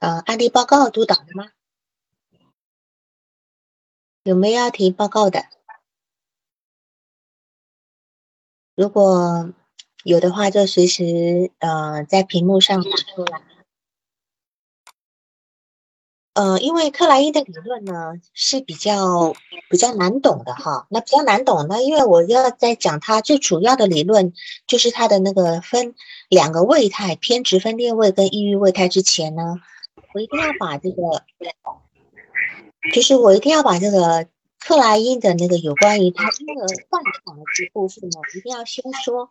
[0.00, 1.50] 呃案例报告督导的吗？
[4.22, 5.44] 有没有要提报告的？
[8.74, 9.52] 如果
[10.04, 13.42] 有的话，就随时呃在屏幕上打出来。
[16.34, 19.34] 呃，因为克莱因的理论呢是比较
[19.68, 24.32] 比较难懂的哈，那比较难懂，那因为我要在讲它最主要的理论，
[24.64, 25.96] 就是它的那个分
[26.28, 29.56] 两个位态，偏执分裂位跟抑郁位态之前呢，
[30.14, 31.24] 我一定要把这个，
[32.92, 34.28] 就是我一定要把这个
[34.60, 39.30] 克莱因的那个有关于他婴儿幻想的这部分呢，一定要先说。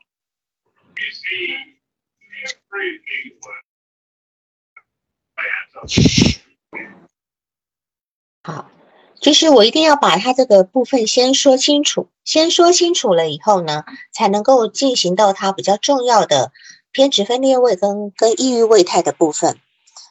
[8.44, 8.72] 好，
[9.20, 16.52] 就是我一定要把它这个部分先说清楚，先说清楚了以后呢，才能够进行到它比较重要的
[16.92, 19.60] 偏执分裂位跟跟抑郁位态的部分。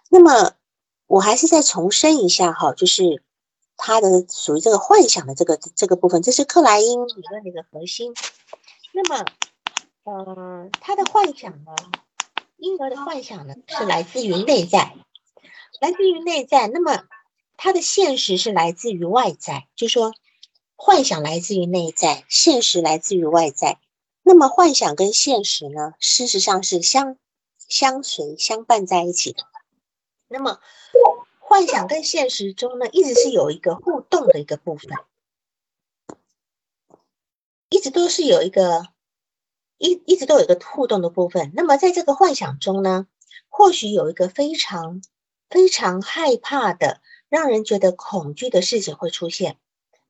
[0.09, 0.52] 那么
[1.06, 3.23] 我还是再重申一下哈，就是
[3.77, 8.14] 它的属于这个幻想的这个这个部分，这是克莱因理论的一个核心。
[8.92, 9.25] 那么，
[10.05, 11.75] 呃，他的幻想呢，
[12.56, 14.95] 婴儿的幻想呢，是来自于内在。
[15.80, 17.02] 来自于内在，那么
[17.58, 20.14] 他的现实是来自于外在，就说
[20.75, 23.78] 幻想来自于内在，现实来自于外在。
[24.23, 27.19] 那么幻想跟现实呢，事实上是相
[27.69, 29.45] 相随相伴在一起的。
[30.28, 30.60] 那么
[31.38, 34.91] 幻想跟现实中呢，一直是有一个互动的一个部分，
[37.70, 38.88] 一直都是有一个
[39.78, 41.52] 一一直都有一个互动的部分。
[41.55, 43.06] 那么在这个幻想中呢，
[43.48, 45.02] 或许有一个非常。
[45.48, 49.58] 非常害怕的，让人觉得恐惧的事情会出现。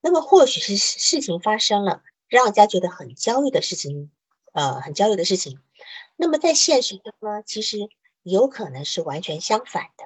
[0.01, 4.11] 那么，或许是事情发生了，让人家觉得很焦虑的事情，
[4.55, 5.61] 呃，很焦虑的事情。
[6.17, 7.77] 那么，在现实中呢，其实
[8.29, 10.05] 有可能是完全相反的，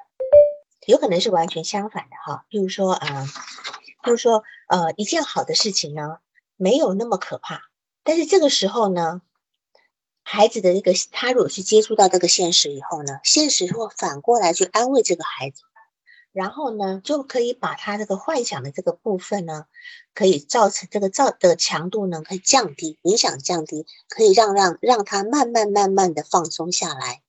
[0.86, 2.44] 有可能是完全相反的哈。
[2.48, 3.26] 比如说，啊，
[4.02, 6.18] 比如说，呃，一件好的事情呢，
[6.56, 7.62] 没有那么可怕，
[8.04, 9.22] 但是这个时候呢。
[10.22, 15.62] 孩子的这个，他如果去接触到这个现实以后呢，现实会反过来去安慰这个孩子，
[16.30, 19.64] 然后呢，就可以把他这个幻想的这个部分呢，
[20.14, 27.22] 可以造成这个造的强度呢，可以降低，影响降低，可以让让让他慢慢慢慢的放松下来。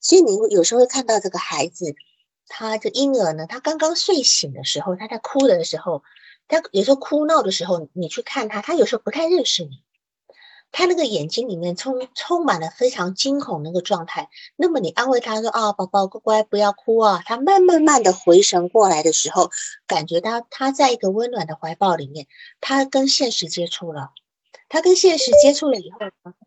[0.00, 1.94] 所以你有时候会看到这个孩子，
[2.48, 6.02] 他这婴儿呢，他刚刚睡醒的时候，他在哭的时候，
[6.48, 9.82] 他有时候哭闹的时候，你去看他，他有时候不太认识你。
[10.72, 17.22] 他那个眼睛里面充充满了非常惊恐那个状态，那么你安慰他说啊，宝宝乖乖不要哭啊。
[17.24, 19.50] 他慢慢慢的回神过来的时候，
[19.86, 22.26] 感觉到他在一个温暖的怀抱里面，
[22.60, 24.10] 他跟现实接触了，
[24.68, 25.98] 他跟现实接触了以后，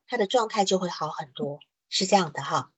[0.06, 2.72] 他的状态就会好很多，是这样的哈。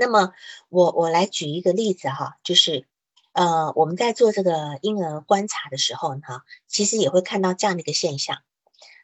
[0.00, 0.32] 那么
[0.70, 2.86] 我我来举一个例子哈，就是
[3.32, 6.22] 呃我们在做这个婴儿观察的时候呢，
[6.66, 8.38] 其实也会看到这样的一个现象。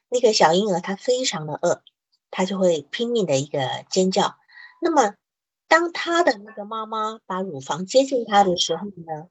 [0.09, 1.83] 那个小婴儿他非常的饿，
[2.31, 4.37] 他就会拼命的一个尖叫。
[4.81, 5.15] 那么，
[5.69, 9.29] 当他的那个妈妈把乳房接近他的时候呢，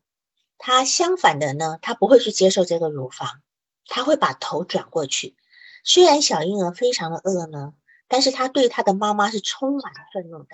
[0.60, 3.42] 他相反的呢，他不会去接受这个乳房，
[3.88, 5.36] 他会把头转过去。
[5.84, 7.74] 虽然小婴儿非常的饿呢，
[8.08, 10.50] 但是他对他的妈妈是充满愤怒的，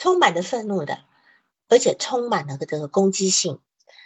[0.00, 1.00] 充满了愤怒的，
[1.68, 3.60] 而且充满了这个攻击性。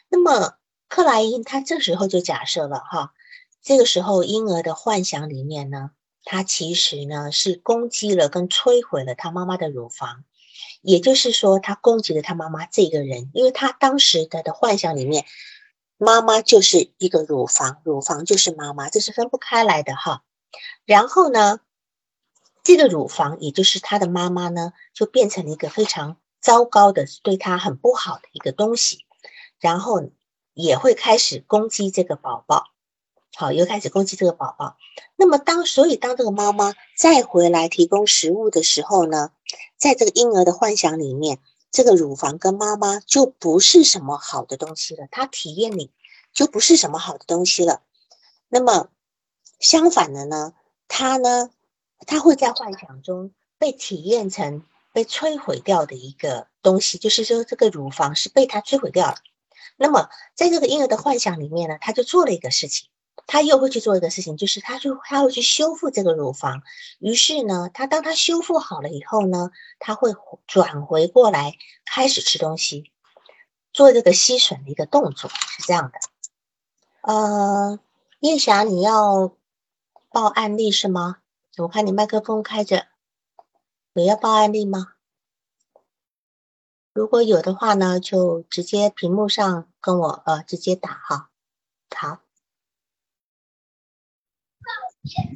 [0.09, 3.15] 那么克莱因他这时候就假设了哈。
[3.63, 5.93] 这个时候，婴儿的幻想里面呢，
[6.25, 10.25] 他其实呢是攻击了跟摧毁了他妈妈的乳房，
[10.83, 15.25] 也就是说，他攻击了他妈妈这个人，因为他当时的的幻想里面，
[15.97, 20.25] 妈妈就是一个乳房，乳房就是妈妈，这是分不开来的哈。
[20.85, 21.61] 然后呢，
[22.65, 29.05] 这个乳房也就是他的妈妈呢，就变成了一个非常糟糕的，对他很不好的一个东西，
[29.61, 30.03] 然后
[30.55, 32.71] 也会开始攻击这个宝宝。
[33.37, 34.77] 好，又开始攻击这个宝宝。
[35.17, 39.33] 那么，当所以当这个妈妈再回来提供食物的时候呢，
[39.77, 41.41] 在这个婴儿的幻想里面，
[41.73, 45.91] 这个乳房跟妈妈就不是什么好的东西了，他体验里
[46.33, 47.83] 就不是什么好的东西了。
[48.49, 48.89] 那么，
[49.59, 50.55] 相反的呢，
[50.87, 51.51] 他呢，
[52.07, 59.17] 他会在幻想中被体验成被摧毁掉的一个东西，就是说这个乳房是被他摧毁掉了。
[59.77, 62.89] 那么，在这个婴儿的幻想里面呢，他就做了一个事情。
[63.27, 66.63] 他又会去做一个事情，就是他就他会去修复这个乳房。
[66.99, 70.13] 于是呢，他当他修复好了以后呢，他会
[70.47, 71.55] 转回过来
[71.87, 72.93] 开始吃东西，
[73.73, 75.99] 做这个吸吮的一个动作，是这样的。
[77.01, 77.79] 呃，
[78.21, 79.33] 叶霞，你要
[80.11, 81.17] 报案例是吗？
[81.59, 82.89] 我看你麦克风开着，
[83.93, 84.95] 有要报案例吗？
[86.93, 91.31] 如果有的话呢，就直接屏幕上跟我呃直接打哈。
[91.95, 92.19] 好，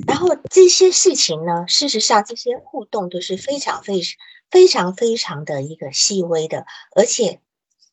[0.09, 4.17] 然后这些事情呢，事实上这些互动都是非常非常
[4.51, 6.67] 非常非常的一个细微的，
[6.97, 7.41] 而且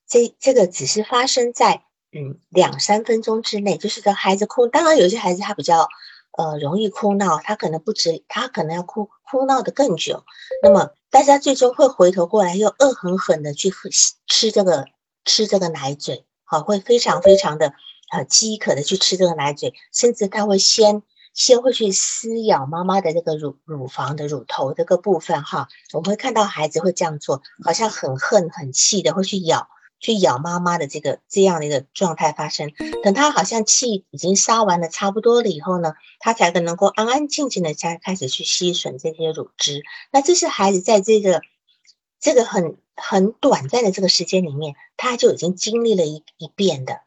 [0.08, 5.88] 这这个只是发生在嗯两三分钟之内，就是这孩子哭，当然有些孩子他比较。
[6.38, 10.26] 呃，容易哭闹，他可能不止，他可能要哭哭闹的更久。
[10.62, 13.90] 那么，大家最终会回头过来，又恶狠狠的去喝
[14.28, 14.86] 吃这个
[15.24, 17.74] 吃这个奶嘴，好，会非常非常的
[18.12, 21.04] 呃饥渴的去吃这个奶嘴，甚至他会先
[21.34, 25.70] 先会去撕咬妈妈的这个乳乳房的乳头这个部分哈。
[25.94, 29.70] 我们会看到孩子会这样做，好像很恨很气的会去咬。
[30.00, 32.72] 去咬妈妈的这个这样的一个状态发生，
[33.04, 39.84] 等他好像气已经杀完了差不多了以后呢，他才能够安安静静的才开始去吸吮这些乳汁。
[40.12, 41.42] 那这是孩子在这个
[42.20, 47.02] 这个很很短暂的这个时间里面，他就已经经历了一一遍的，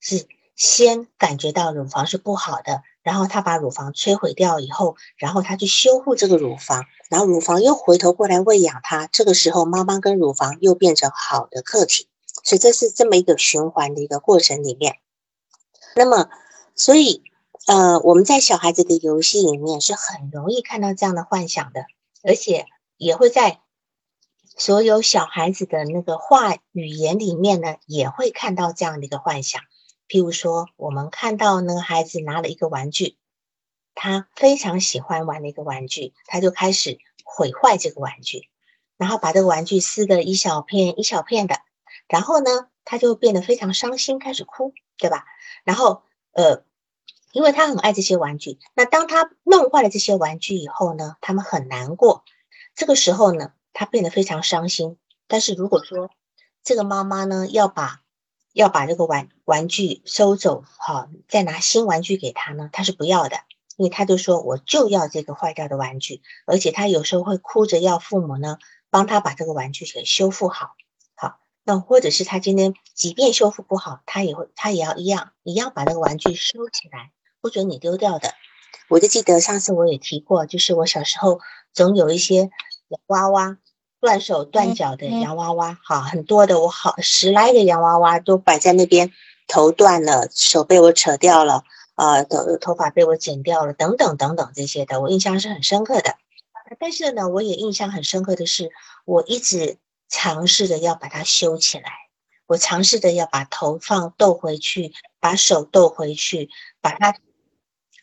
[0.00, 0.26] 是
[0.56, 12.08] 先感觉到乳房是不好的，然后他把乳房摧毁掉以后，然后他去修复这个乳房，然后乳房又回头过来喂养他，这个时候妈妈跟乳房又变成好的客体。
[12.44, 14.98] 所以这是这么一个循环的一个过程里面，
[15.94, 16.30] 那么，
[16.74, 17.22] 所以，
[17.66, 21.84] 呃，我们在小孩子的游戏里面是很容易看到这样的幻想的，
[22.22, 22.66] 而且
[22.96, 23.60] 也会在
[24.56, 29.62] 所有小孩子的那个话语言里面呢，也会看到这样的一个幻想。
[30.08, 33.16] 譬如说，我们看到那个孩子拿了一个玩具，
[33.94, 38.48] 他非常喜欢玩的一个玩具，他就开始毁坏这个玩具，
[38.96, 41.56] 然后把这个玩具撕的一小片一小片的。
[42.10, 42.50] 然后呢，
[42.84, 45.24] 他就变得非常伤心，开始哭，对吧？
[45.62, 46.02] 然后，
[46.32, 46.64] 呃，
[47.30, 52.24] 因为他很爱这些玩具，那当他弄坏了这些玩具以后呢，他们很难过。
[52.74, 54.98] 这个时候呢，他变得非常伤心。
[55.28, 56.10] 但是如果说
[56.64, 58.00] 这个妈妈呢，要把
[58.52, 63.36] 要把这个玩玩具收走，好，再拿新玩具给他呢，他是不要的，
[63.76, 68.58] 因为他就说我就要这个坏掉的玩具，而且他有时候会哭着要父母呢
[68.90, 70.74] 帮他把这个玩具给修复好。
[71.70, 78.34] 那或者是他今天即便修复不好，他也会他也要一样一样把那个玩具收起来，不准你丢掉的。
[78.88, 81.38] 我就记得上次我也提过，就是我小时候
[81.72, 82.50] 总有一些
[82.88, 83.58] 洋娃娃
[84.00, 89.12] 断手断脚的洋娃娃，哈，很多的，我好十来个洋娃娃都摆在那边，
[89.46, 91.62] 头断了，手被我扯掉了，
[91.94, 96.16] 呃，头头发被我剪掉了，等等等等这些的，我印象是很深刻的。
[96.80, 98.72] 但是呢，我也印象很深刻的是，
[99.04, 99.78] 我一直。
[100.10, 101.90] 尝试着要把它修起来，
[102.46, 106.50] 我尝试着要把头放逗回去，把手逗回去，
[106.82, 107.16] 把它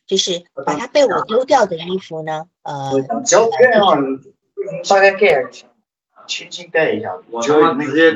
[0.07, 3.93] 就是把它被我丢掉的衣服呢，呃，胶盖啊，
[4.89, 5.45] 大概盖，
[6.25, 8.13] 轻轻盖一下，我直接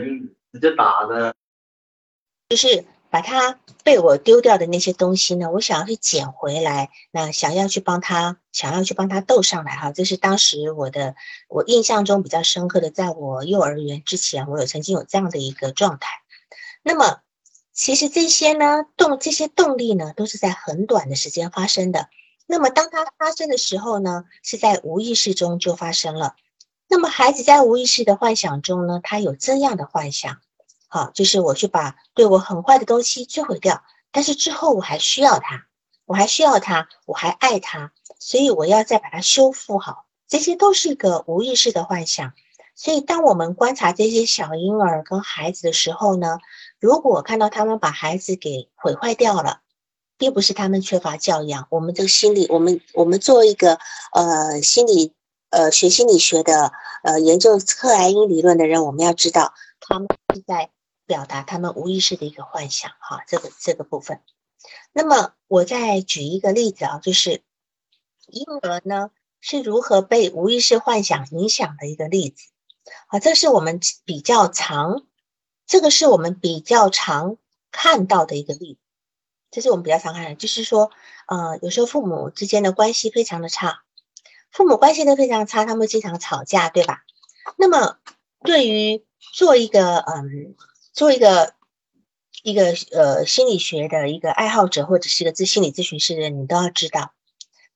[0.53, 1.35] 直接打的，
[2.49, 2.85] 就是。
[3.11, 11.15] 把他被我丢掉的那些东西呢，我想要去捡回来，那想要去帮他，想要去帮他斗上来哈，这是当时我的
[11.49, 16.21] 我印象中比较深刻的，在我幼儿园之前，我有曾经有这样的一个状态。
[16.83, 17.19] 那么，
[17.73, 22.07] 其实这些呢动这些动力呢，都是在很短的时间发生的。
[22.47, 26.35] 那么，当它发生的时候呢，是在无意识中就发生了。
[26.87, 30.37] 那么，孩子在无意识的幻想中呢，他有这样的幻想。
[30.93, 33.81] 好，就是我去把对我很坏的东西摧毁掉，
[34.11, 35.65] 但是之后我还需要它，
[36.05, 40.05] 我还需要它，我还爱它，所以我要再把它修复好。
[40.27, 42.33] 这些都是一个无意识的幻想。
[42.75, 46.39] 所以，当我们观察这些小婴儿跟孩子的时候呢，
[46.77, 49.61] 如果看到他们把孩子给毁坏掉了，
[50.17, 51.67] 并不是他们缺乏教养。
[51.69, 53.79] 我们这个心理，我们我们做一个
[54.11, 55.13] 呃心理
[55.51, 60.69] 呃学心理学的呃研究克莱因理论的人，我们要知道他们是在。
[61.11, 64.21] 表达他们无意识的一个幻想，哈，这个这个部分。
[64.93, 67.41] 那么我再举一个例子啊，就是
[68.27, 72.47] 婴儿呢是如何被无意识幻想影响的一个例子。
[73.07, 75.05] 好，这是我们比较常，
[75.67, 77.35] 这个是我们比较常
[77.71, 78.79] 看到的一个例子。
[79.49, 80.91] 这是我们比较常看的，就是说，
[81.27, 83.83] 呃，有时候父母之间的关系非常的差，
[84.49, 87.03] 父母关系都非常差，他们经常吵架，对吧？
[87.57, 87.97] 那么
[88.45, 90.55] 对于做一个，嗯。
[90.93, 91.53] 做一个
[92.43, 97.13] 一个呃心理学的一个爱好者，或者是一个咨心理咨询师的人，你都要知道，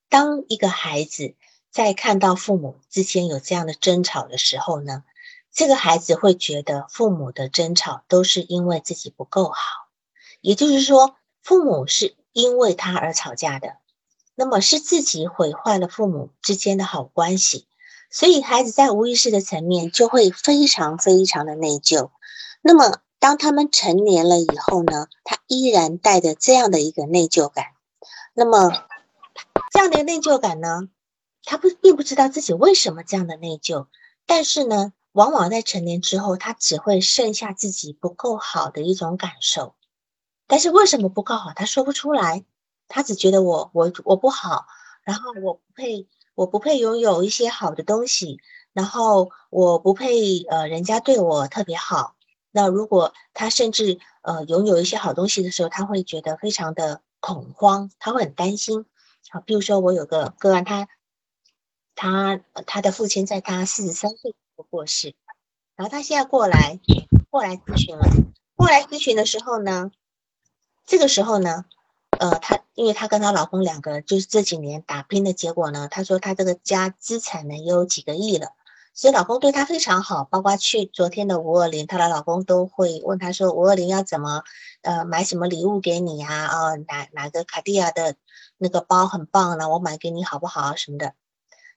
[0.10, 1.36] 当一个孩子
[1.72, 5.03] 在看到父母之间有这样的争吵的时候呢，
[5.51, 9.88] 这个孩子会觉得父母的争吵都是因为自己不够好，
[10.41, 13.77] 也就是说，父母是因为他而吵架的，
[14.36, 17.67] 那么是自己毁坏了父母之间的好关系，
[18.10, 22.10] 所以孩子在无意识的层面就会非常非常的内疚。
[22.62, 27.70] 那么当他们成年了以后呢，他依然带着这样的一个内疚感。
[28.36, 28.86] 那么
[29.72, 30.89] 这样的内疚感呢，
[31.44, 33.88] 他不并不知道自己为什么这样的内疚，
[34.27, 39.74] 但是呢，往往在成年之后，他只会剩下自己不够好的一种感受。
[40.46, 42.46] 但是为什么不够好，他说不出来。
[42.88, 44.67] 他只觉得我我我不好，
[45.01, 48.39] 然后我不配，我不配拥有一些好的东西，
[48.72, 52.14] 然后我不配呃人家对我特别好。
[52.55, 58.85] 那如果他甚至呃拥有一些好东西的时候，他会觉得非常的恐慌，他会很担心。
[59.29, 60.88] 好，比如说我有个个案，他
[61.95, 64.33] 他他的父亲在他四十三岁
[64.69, 65.13] 过世，
[65.75, 66.79] 然后他现在过来
[67.29, 68.07] 过来咨询了，
[68.55, 69.91] 过来咨询的时候呢，
[70.85, 71.65] 这个时候呢。
[72.17, 78.53] 呃，他因为他跟他老公两个就是这几年打拼的结果呢，他说他这个家资产呢也有几个亿了，
[78.97, 84.43] 所以老公对她非常好，包括去昨天的五二零，她的老公都会问她说五二零要怎么
[84.83, 86.45] 呃买什么礼物给你呀？
[86.47, 88.15] 啊哪哪个卡地亚的
[88.57, 89.67] 那个包很棒呢？
[89.67, 91.13] 我买给你好不好啊什么的？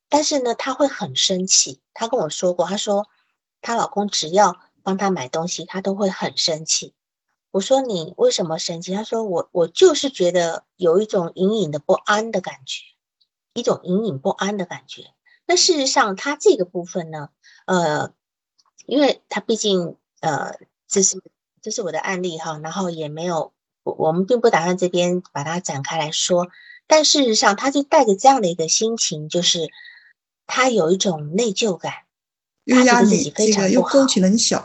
[0.08, 3.08] 但是呢，她会很生气，她跟我说过，她说
[3.60, 6.94] 她老公只要帮她买东西，她都会很生气。
[7.50, 8.94] 我说你为什么生气？
[8.94, 12.84] 她说我我就是觉得有一种隐隐的不安的感觉，
[13.54, 15.14] 一种隐隐不安的感觉。
[15.49, 17.31] 那事实上，他这个部分呢，
[17.67, 18.12] 呃，
[18.87, 20.55] 因为他毕竟呃，
[20.87, 21.21] 这是
[21.61, 23.52] 这是我的案例哈，然后也没有
[23.83, 26.47] 我我们并不打算这边把它展开来说。
[26.87, 29.69] 但事实上，他就带着这样的一个心情，就是
[30.47, 31.93] 他有一种内疚感，
[32.67, 33.90] 他觉得自己非常不好，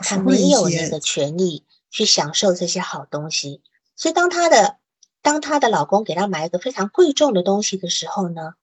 [0.02, 1.64] 他没有那个权利。
[1.94, 3.62] 去享受这些好东西，
[3.94, 4.78] 所以当她的
[5.22, 8.54] 当她的老公给她买一个非常贵重的东西的时候呢，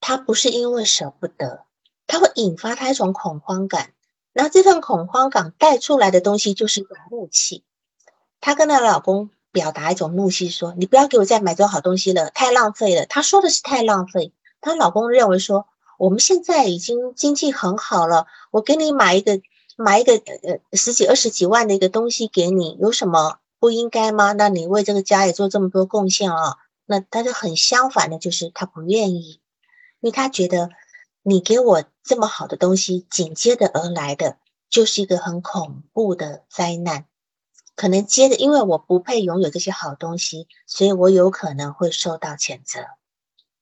[0.00, 1.64] 她不是因为舍不得，
[2.06, 3.92] 她会引发她一种恐慌感。
[4.32, 7.64] 那这份恐慌感带出来的东西就是一种怒气。
[8.40, 14.32] 她跟她老公表达一种怒气，说：“你不要给我再买这种好东西了，太浪费了。”她说的是太浪费。
[14.60, 15.66] 她老公认为说
[15.98, 19.40] ：“我们现在已经经济很好了，我给你买一个。”
[19.78, 24.32] 买一个呃十几二十几万的一个东西给你，有什么不应该吗？
[24.32, 26.56] 那你为这个家也做这么多贡献啊？
[26.86, 29.38] 那他就很相反的，就是他不愿意，
[30.06, 30.70] 因为他觉得
[31.24, 34.36] 你给我这么好的东西，紧接着而来的
[34.70, 37.06] 就是一个很恐怖的灾难，
[37.74, 42.86] 可能接着因为我不配拥有这些好东西，所以我有可能会受到谴责，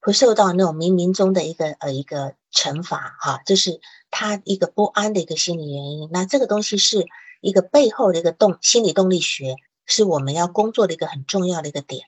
[0.02, 3.80] 会受到那种冥冥中的一个呃一个惩罚哈，这是。
[4.16, 7.04] 他一个不安的一个心理原因，那这个东西是
[7.40, 12.06] 一个背后的一个动心理动力学，是我们要工作的一个很重要的一个点。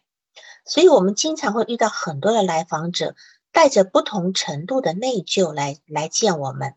[0.64, 3.16] 所以，我们经常会遇到很多的来访者
[3.56, 6.74] 带着不同程度的内疚来来见我们。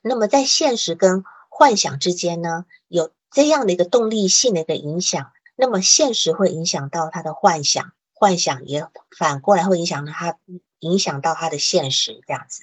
[0.00, 5.32] 那么，在现实跟幻想之间呢，有这样的一个动力性的一个影响。
[5.54, 10.38] 那么，现实会影响到他的幻想，幻想也反过来会影响到他，
[10.78, 12.62] 影响到他的现实这样子。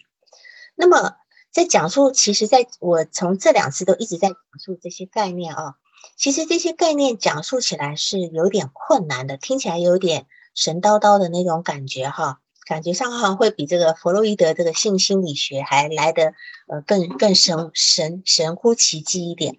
[0.73, 1.15] 那么。
[1.51, 5.77] 在讲述，其实在我从这两次都一直在讲述这些概念啊。
[6.15, 16.35] 其实这些概念讲述起来是有点困难的，听起来有点神叨叨的那种感觉哈，感觉上好像会比这个弗洛伊德这个性心理学还来的
[16.67, 19.57] 呃更更神神神乎其技一点。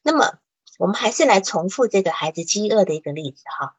[0.00, 0.34] 那么
[0.78, 3.74] 我们还是来重复这个孩子饥饿的一个例子哈。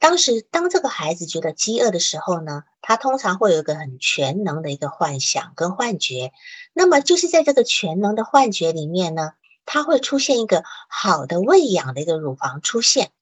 [0.00, 6.32] 当时当这个孩子觉得饥饿的时候呢，他通常会有一个很全能的一个幻想跟幻觉。
[6.72, 13.12] 那么就是在这个全能的幻觉里面呢，它会出现一个好的喂养的一个乳房出现，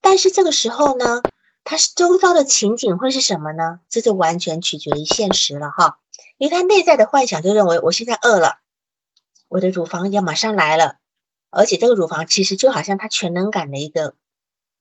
[0.00, 1.26] 但是这个时候呢，
[1.64, 3.80] 它周遭的情景会是什么呢？
[3.88, 5.98] 这就完全取决于现实了哈，
[6.38, 8.58] 因为他内在的幻想就认为我现在饿了，
[9.48, 10.96] 我的乳房要马上来了，
[11.50, 14.14] 而且这个乳房其实就好像他全能感的一个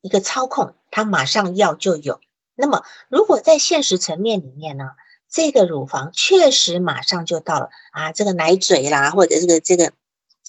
[0.01, 2.21] 一个操控，他马上要就有。
[2.55, 4.91] 那么如果在现实层面里面呢？
[5.29, 9.91] 这个乳房确实马上就到了啊，这个奶嘴啦，或者这个这个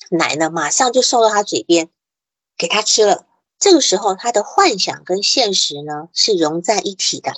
[0.08, 1.88] 奶呢，马上就送到他嘴边，
[2.56, 3.26] 给他吃了。
[3.58, 7.32] 这个时候，他的幻想跟现实呢是融在一起的。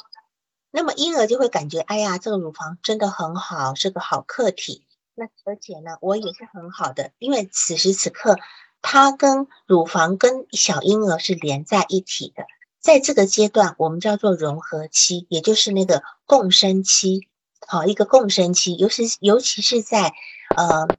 [0.71, 4.87] 那么婴儿就会感觉，哎呀，这个乳房真的很好，是个好客体。
[5.15, 8.37] 那而且呢，我也是很好的，因为此时此刻，
[8.81, 12.45] 他跟乳房跟小婴儿是连在一起的。
[12.79, 17.29] 在这个阶段，我们叫做融合期，也就是那个共生期。
[17.67, 20.15] 好，一个共生期，尤其尤其是在
[20.55, 20.95] 呃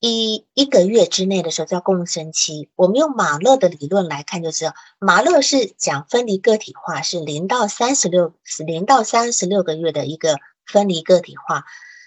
[0.00, 2.70] 一一个月之内的时候叫共生期。
[2.76, 11.64] 我们用马勒的理论来看就知道，马勒是讲分离个体化，是零到三十六，是零到三十六个月的一个分离个体化。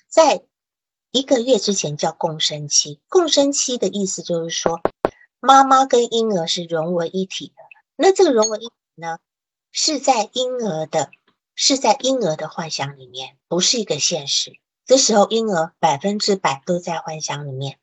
[0.08, 0.44] 在
[1.12, 3.02] 一个月之前叫共生期。
[3.10, 4.80] 共生期的意思就是说，
[5.42, 7.56] 妈妈跟婴儿是融为一体的。
[7.98, 9.20] 那这个融为一体呢，
[9.74, 11.12] 是在婴儿的，
[11.56, 14.54] 是在婴儿的幻想里面，不是一个现实。
[14.86, 17.78] 这时候婴儿百分之百都在幻想里面。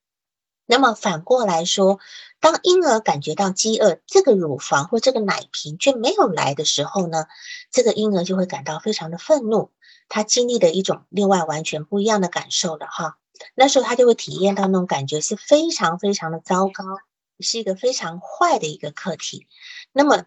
[0.70, 1.98] 那么反过来说，
[2.40, 7.26] 当婴儿感觉到饥饿，这个乳房或这个奶瓶却没有来的时候呢，
[7.70, 9.70] 这个婴儿就会感到非常的愤怒，
[10.10, 13.16] 他经历的一种另外完全不一样的感受了哈。
[13.54, 16.84] 那时候他就会体验到那种感觉是非常非常的糟糕，
[17.40, 19.46] 是一个非常坏的一个课题。
[19.92, 20.26] 那么，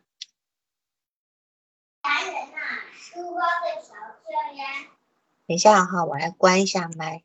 [5.46, 7.22] 等一下哈，我来关一下麦。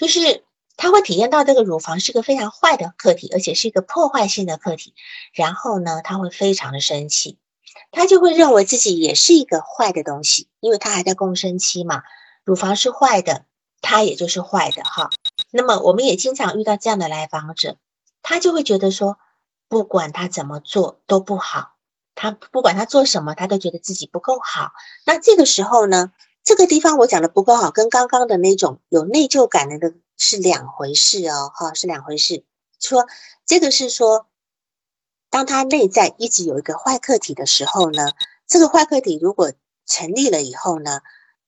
[0.00, 0.44] 就是
[0.78, 4.94] 他会体验到这个乳房是个非常坏的客体，而且是一个破坏性的客体。
[5.34, 7.36] 然后呢，他会非常的生气，
[7.90, 12.02] 他就会认为自己也是一个坏的东西，因为他还在共生期嘛。
[12.44, 13.44] 乳房是坏的，
[13.82, 15.10] 他也就是坏的哈。
[15.50, 17.76] 那么我们也经常遇到这样的来访者，
[18.22, 19.18] 他就会觉得说，
[19.68, 21.74] 不管他怎么做都不好，
[22.14, 24.72] 他不管他做什么，他都觉得自己不够好。
[25.04, 26.10] 那这个时候呢？
[26.50, 32.44] 这个地方我讲的不够好，跟刚刚的那种有内疚感的的是两回事哦，哈，是两回事。
[32.80, 33.06] 说
[33.46, 34.26] 这个是说，
[35.30, 38.10] 当他内在一直有一个坏客体的时候呢，
[38.48, 39.52] 这个坏客体如果
[39.86, 41.02] 成立了以后呢，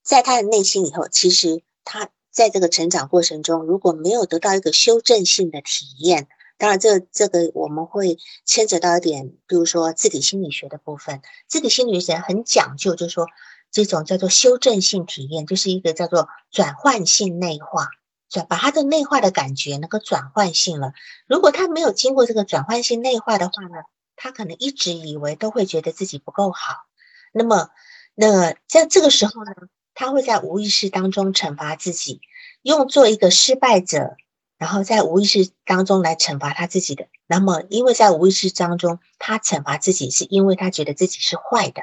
[0.05, 6.29] 在他的内心以后，其实他在这个成长过程中，如果没有得到一个修正性的体验，
[6.59, 13.27] 当然这这个我们会牵扯到一点，比如说自体心理学的部分，自体心理学很讲究，就是说。
[13.73, 17.89] 这种叫做修正性体验，就是一个叫做转换性内化，
[18.29, 20.93] 转把他的内化的感觉能够转换性了。
[21.27, 23.79] 如果他没有经过这个转换性内化的话呢，
[24.15, 26.85] 他可能一直以为都会觉得自己不够好。
[27.33, 27.71] 那么，
[28.15, 29.53] 那在这个时候呢，
[29.95, 32.21] 他会在无意识当中惩罚自己，
[32.61, 34.17] 用做一个失败者，
[34.59, 37.07] 然后在无意识当中来惩罚他自己的。
[37.27, 41.81] 那么，因为在无意识当中，他惩罚自己是因为他觉得自己是坏的。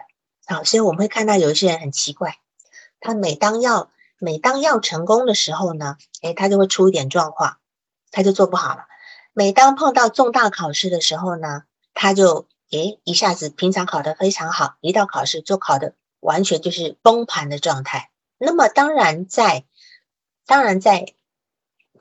[0.50, 2.40] 好，所以我们会看到有一些人很奇怪，
[3.00, 7.58] 他每当要每当要成功的时候呢，诶，他就会出一点状况，
[8.10, 8.86] 他就做不好了。
[9.32, 18.10] 每当碰到重大考试的时候呢，他就诶一下子平常考得非常好，一到考试就考的完全就是崩盘的状态。
[18.40, 19.66] 那么当然在
[20.48, 21.14] 当然在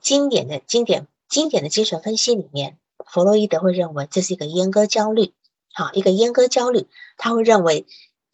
[0.00, 5.34] 经典的经典经典的精神分析里面，弗洛伊德会认为这是一个阉割焦虑，
[5.74, 7.87] 好，一个阉割焦虑，他会认为。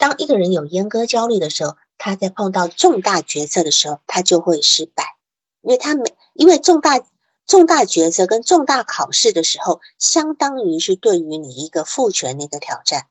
[0.04, 5.16] 当一个人有阉割焦虑的时候，他在碰到重大决策的时候，他就会失败，
[5.62, 7.00] 因为他没因为重大
[7.46, 13.06] 重大决策跟重大考试的时候，相当于是对于你一个父权的一个挑战。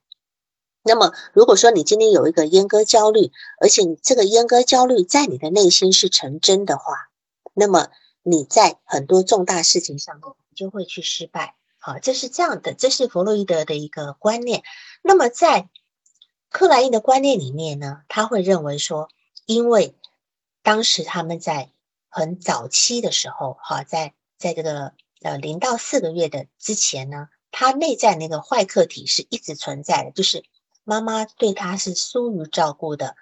[0.83, 7.09] 那么，如果说你今天有一个阉割焦虑，而且你这个阉割焦虑在你的内心是成真的话，
[7.55, 7.87] 那么
[8.21, 10.21] 你在很多重大事情上
[10.55, 11.55] 就会去失败。
[11.79, 14.61] 好，这是这样的，这是弗洛伊德的一个观念。
[15.01, 15.69] 那么在
[16.53, 19.09] 克莱因的观念里面呢，他会认为说，
[19.47, 19.95] 因为
[20.61, 21.71] 当时他们在
[22.09, 30.43] 很早期的时候，哈，在在这个呃零到四个月的之前呢，他内在那个坏客体是一直存在的，就是
[30.83, 33.15] 妈妈对他是疏于照顾的，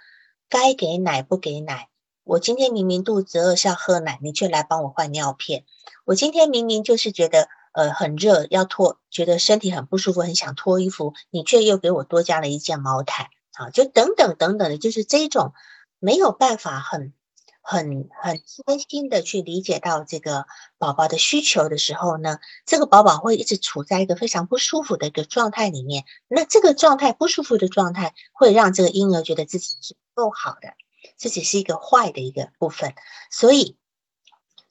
[0.49, 1.87] 该给奶不给奶。
[2.25, 5.63] 我今天明明肚子饿是要喝奶，你却来帮我换尿片。
[6.03, 7.47] 我今天明明就是觉得。
[7.73, 15.53] 呃，很热，要脱，觉得身体很不舒服，很想脱衣服，你却又给我多加了一件毛毯，啊，就等等等等的，就是这种
[15.99, 17.13] 没有办法很
[17.61, 26.03] 很很贴心的去理解到这个宝宝的需求的时候呢，这个宝宝会一直处在一个非常不舒服的一个状态里面。
[26.27, 30.73] 那这个状态不舒服的状态，会让这个婴儿觉得自己是不够好的，
[31.15, 32.95] 自己是一个坏的一个部分，
[33.29, 33.77] 所以。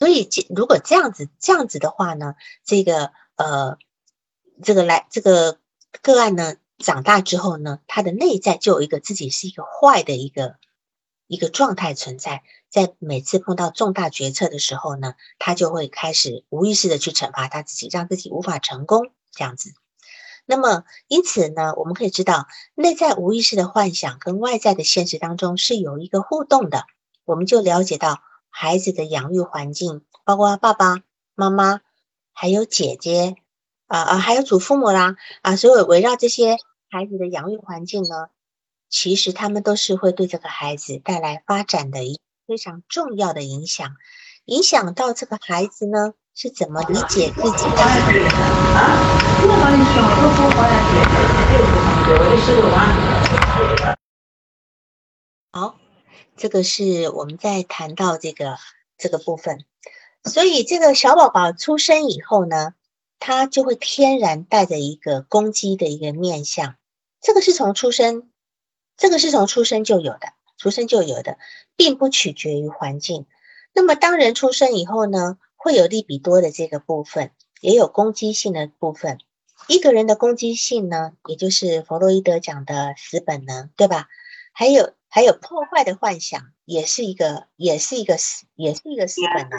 [0.01, 2.35] 所以这，如果这样子这样子的话呢，
[2.65, 3.77] 这个呃，
[4.63, 5.59] 这个来这个
[6.01, 10.57] 个案呢，长大之后呢，他的内在就有一个自己是一个坏的一个
[11.27, 19.75] 一个状态存在，在每次碰到重大决策的时候呢，他就会开始无意识的去惩罚他自己，让自己无法成功这样子。
[20.47, 26.87] 那么，因此呢，我们可以知道，内在无意识的幻想跟外在的现实当中是有一个互动的，
[27.27, 28.23] 我们就了解到。
[28.51, 30.99] 孩子的养育环境，包括爸爸
[31.35, 31.81] 妈妈，
[32.33, 33.37] 还有姐姐，
[33.87, 36.59] 啊啊，还有祖父母啦，啊，所有围绕这些
[36.91, 38.29] 孩子的养育环境呢，
[38.89, 43.97] 其实他们都是会对这个孩子带来发展的一非常重要的影响，
[44.45, 47.77] 影响到这个孩子呢是怎么理解自己的。
[55.53, 55.90] 好。
[56.41, 58.57] 这个是我们在谈到这个
[58.97, 59.67] 这个部分。
[60.25, 62.73] 所以这个小宝宝出生以后呢，
[63.19, 66.77] 他就会天然带着一个攻击的一个面相。
[67.21, 68.31] 这个是从出生，
[68.97, 71.37] 这个是从出生就有的，出生就有的，
[71.77, 73.27] 并不取决于环境。
[73.75, 79.19] 那么当人出生以后呢，会有利比多的这个部分，也有攻击性的部分。
[79.69, 84.09] 一个人的攻击性呢，也就是弗洛伊德讲的死本能，对吧？
[84.53, 89.59] 还有还有破坏的幻想，也是一个，也是一个死，也是一个死本能。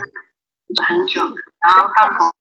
[0.87, 1.21] 很久，
[1.59, 2.33] 然后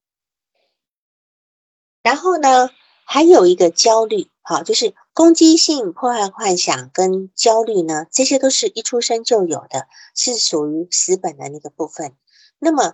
[2.01, 2.69] 然后呢，
[3.03, 12.15] 还有一个焦虑，好，就是攻击性、破坏幻想跟焦虑呢，这些都是一出生就有的，是属于死本的那个部分。
[12.57, 12.93] 那么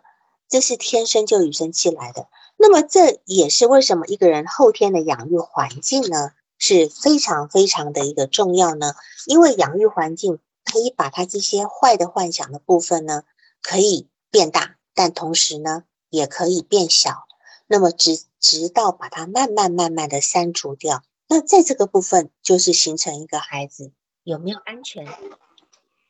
[0.50, 2.28] 这是天生就与生俱来的。
[2.58, 8.94] 那么这也是为什么一个人后天的养育环境呢是非常非常的一个重要呢？
[9.26, 13.24] 因为养育环境可以把他这些坏的幻想的部分呢，
[13.62, 17.26] 可以变大，但同时呢也可以变小。
[17.68, 21.04] 那么直直到把它慢慢慢慢的删除掉。
[21.28, 23.92] 那在这个部分就是形成一个孩子
[24.24, 25.06] 有没有安全、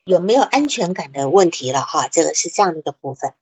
[0.04, 2.06] 有没有安全感的问题了哈。
[2.06, 3.34] 这个是这样的一个部分。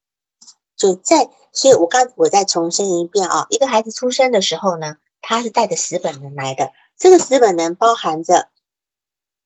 [0.76, 8.48] 就在，所以我刚我再重申一遍啊，一个孩子出生的时候呢，他是带着死本能来的，这个死本能包含着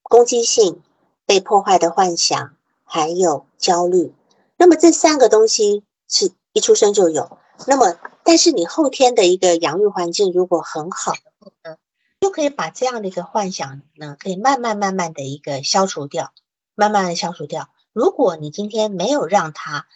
[0.03, 0.83] 攻击性、
[1.27, 4.15] 被破坏的幻想，还有焦虑。
[4.57, 7.39] 那么这三个东西是一出生就有。
[7.67, 11.77] 那么，但是你后天的一个养育环境如果很好的话呢，
[12.21, 16.33] 就可以把这样的一个幻想呢，可以慢慢慢慢的一个消除掉，
[16.75, 17.69] 慢慢的消除掉。
[17.93, 19.87] 如果你今天没有让他。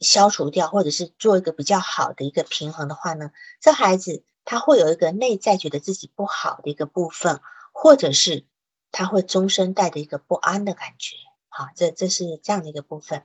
[0.00, 7.40] 消除掉，或者是做一个比较好的一个平衡的话呢，这孩子他会有一个内在觉得自己不好的一个部分，
[7.72, 8.46] 或者是
[8.90, 11.16] 他会终身带着一个不安的感觉。
[11.48, 13.24] 好，这这是这样的一个部分。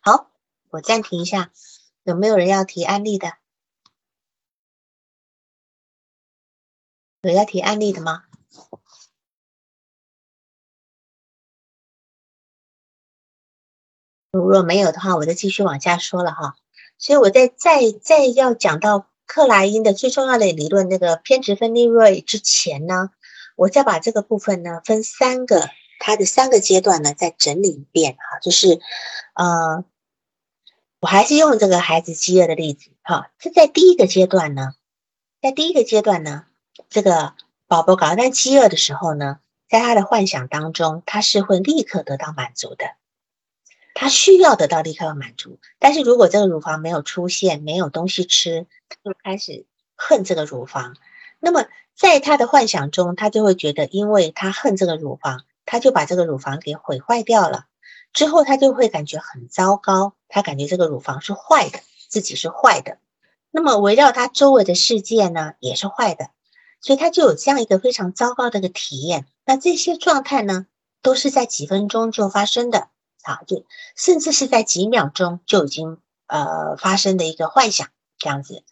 [0.00, 0.30] 好，
[0.70, 1.50] 我暂停一下，
[2.02, 3.32] 有没有人要提案例的？
[7.22, 8.24] 有要提案例的吗？
[14.30, 16.56] 如果没有的话，我就继续往下说了哈。
[16.98, 23.10] 所以我在再再要讲到克莱因的最重要的理论那个偏执分利瑞之前呢，
[23.56, 28.38] 我再把这个部分呢分三个，它的三个阶段呢再整理一遍哈。
[28.40, 28.80] 就是
[29.34, 29.84] 呃，
[31.00, 33.30] 我还是用这个孩子饥饿的例子哈。
[33.38, 34.74] 这在第一个阶段呢，
[35.40, 36.44] 在第一个阶段呢，
[36.90, 37.34] 这个
[37.66, 42.84] 宝宝搞到饥饿的时候呢，在他的幻想当中，他是会立刻得到满足的。
[43.94, 50.96] 他需要得到立刻满足，但是如果这个乳房没有出现，没有东西吃，他就开始恨这个乳房。
[51.38, 51.64] 那么
[51.96, 57.66] 在他的幻想中，他就会觉得，因为他恨这个乳房，他就把这个乳房给毁坏掉了。
[58.12, 61.78] 之后他就会感觉很糟糕，他感觉这个乳房是坏的，
[62.08, 62.98] 自己是坏的。
[63.50, 66.30] 那么围绕他周围的世界呢，也是坏的，
[66.80, 69.26] 所以他就有这样一个非常糟糕的一个体验。
[69.44, 70.66] 那这些状态呢，
[71.02, 72.88] 都是在几分钟就发生的。
[73.24, 73.64] 啊，就
[73.96, 78.62] 甚至是在几秒钟就已经呃发生的一个幻想这样子。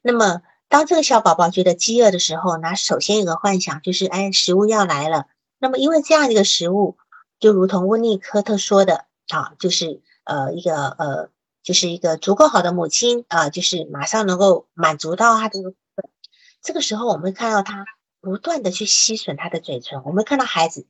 [0.00, 5.26] 那么，当这个小宝宝觉得饥饿的时候，那首先有个幻想就是，哎，食物要来了。
[5.58, 6.96] 那么，因为这样一个食物，
[7.40, 11.30] 就如同温尼科特说的，啊，就是呃一个呃，
[11.64, 15.58] 就是一个足够好的母亲啊，就是马上能够满足到他的。
[16.62, 17.84] 这个时候，我们看到他
[18.20, 20.86] 不断的去吸吮他的嘴唇，我们看到孩子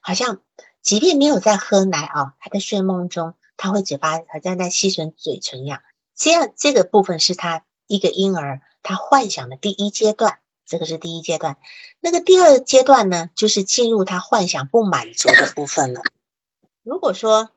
[0.00, 0.40] 好像。
[0.84, 5.80] 即便没有在喝奶啊，他在睡梦中，他会嘴巴好像在吸吮嘴唇一样。
[6.14, 11.56] 这样这个部分是他一个婴儿他幻想的第一阶段，这个是第一阶段。
[12.00, 16.02] 那个第二阶段呢，就是进入他幻想不满足的部分了。
[16.82, 17.48] 如果说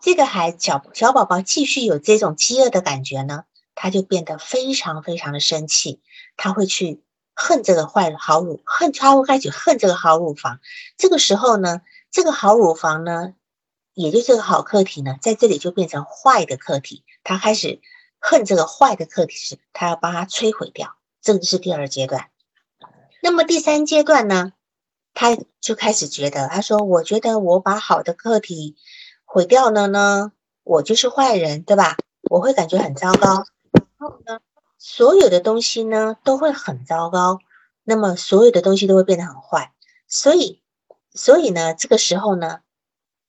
[0.00, 3.42] 这个孩小小宝宝继续有这种饥饿的感觉呢，
[3.74, 6.00] 他就变得非常非常的生气，
[6.36, 7.02] 他会去
[7.34, 10.60] 恨这个坏好乳，恨他会开始恨这个好乳房。
[10.96, 11.80] 这个时候呢。
[12.10, 13.34] 这个好乳房呢，
[13.92, 17.80] 也就这个好客体呢，在这里就变成坏的客体，他开始
[18.18, 20.96] 恨这个坏的客体，时他要把它摧毁掉。
[21.20, 22.30] 这个是第二阶段。
[23.20, 24.52] 那么第三阶段呢，
[25.12, 28.76] 他就开始觉得，他说：“我觉得我把好的客体
[29.24, 30.32] 毁掉了呢，
[30.64, 31.98] 我就是坏人，对吧？
[32.30, 33.44] 我会感觉很糟糕。
[33.72, 34.40] 然后呢，
[34.78, 37.38] 所有的东西呢都会很糟糕，
[37.84, 39.72] 那么所有的东西都会变得很坏，
[40.06, 40.62] 所以。”
[41.18, 42.60] 所以呢，这个时候呢，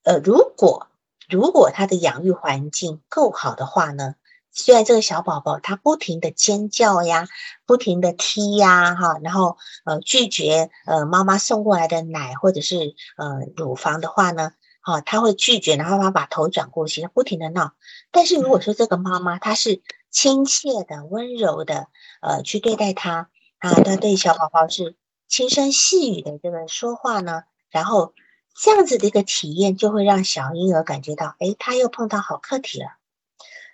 [0.04, 0.86] 呃，如果
[1.28, 4.13] 如果他的养育环境够好的话呢，
[4.52, 7.28] 虽然这个小宝宝他不停的尖叫呀，
[7.65, 17.73] 不停的踢呀，哈，然后呃拒绝呃妈妈送过来的奶或者是呃乳房的话呢，好，他会拒绝，然后他把头转过去，他不停的闹。
[18.12, 21.88] 但是如果说这个妈妈她是亲切的、温柔的，
[22.21, 24.95] 呃，去对待他，啊，他对小宝宝是
[25.28, 28.13] 轻声细语的这个说话呢，然后
[28.55, 32.88] 这样子的一个体验，就会让小婴儿感觉到，哎，他又碰到好课题了。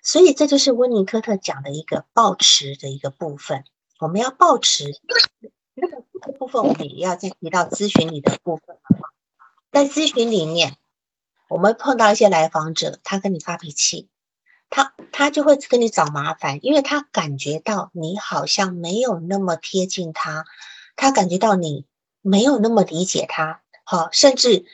[0.03, 3.63] 所以这就是温尼科特讲的一个抱持的一个部分，
[3.99, 4.85] 我们要抱持
[5.73, 8.77] 那个部分，我们也要再提到咨询里的部分，
[9.71, 10.77] 在咨询里面。
[11.47, 14.09] 我们碰到一些来访者，他跟你发脾气，
[14.71, 20.45] 他他就会跟你找麻烦，因为他感觉到你好像没有那么贴近他，
[20.95, 21.85] 他感觉到你
[22.21, 24.65] 没有那么理解他，好，甚至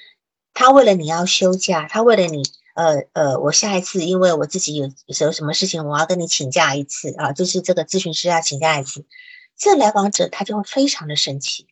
[0.54, 2.43] 他为了你要休假，他为了你，
[2.76, 9.06] 呃呃，我下一次因为我自己有有什么事情，我要跟你请假一次啊，就是这个咨询师要请假一次，
[9.58, 11.67] 这来访者他就会非常的生气，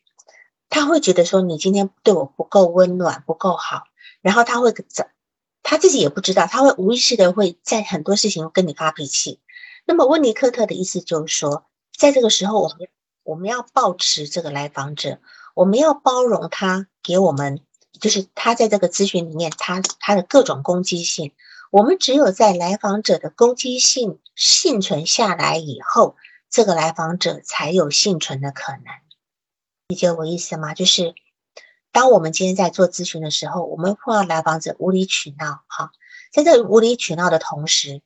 [0.68, 3.84] 他会觉得说你今天对我不够温暖，不够好。
[4.20, 5.08] 然后他会怎，
[5.62, 9.40] 他自己也不知道，他会无意识的会在很多事情跟你发脾气。
[9.86, 11.64] 那么温尼科特的意思就是说，
[11.96, 12.88] 在这个时候，我们
[13.22, 15.20] 我们要保持这个来访者，
[15.54, 17.60] 我们要包容他给我们，
[18.00, 21.32] 就是他在这个咨询里面，他他的各种攻击性。
[21.70, 26.16] 我们只有在来访者的攻击性幸存下来以后，
[26.50, 28.82] 这个来访者才有幸存的可能。
[29.88, 30.74] 理解我意思吗？
[30.74, 31.14] 就是。
[31.92, 35.90] 当我们今天在做咨询的时候，我们碰到来访者无理取闹，哈，
[36.32, 38.00] 在这无理取闹的同时，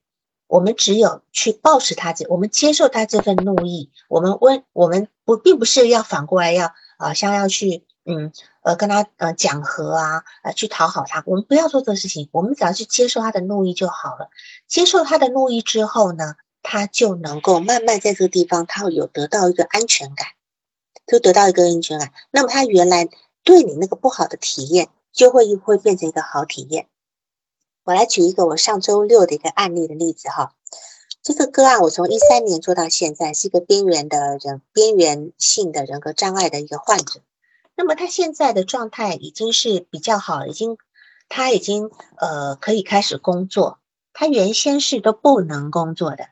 [0.47, 8.33] 我们只有去抱持他这，我们接受他这份怒意，我们温，我们不，并不是要反过来要啊，像要去，嗯，
[8.65, 14.29] 呃，跟他呃讲和啊，呃，去讨好他，我们不要做这个事情，我们只要去接受他的怒意就好了。
[14.67, 20.27] 接受他的怒意之后呢，他就能够慢慢在这个地方，他会有得到一个安全感，
[21.07, 22.13] 就得到一个安全感。
[22.33, 23.09] 那么他原来。
[23.47, 26.87] 对你那个不好的体验，就会会变成一个好体验。
[27.85, 30.55] 我来举一个我上周六的一个案例的例子哈。
[31.23, 37.21] 这个个案我从一三年做到现在，是一个边缘的人，边缘性的人格障碍的一个患者。
[37.77, 40.79] 那么他现在的状态已经是比较好，已经
[41.29, 43.81] 他已经呃可以开始工作。
[44.13, 46.29] 他原先是都不能工作的，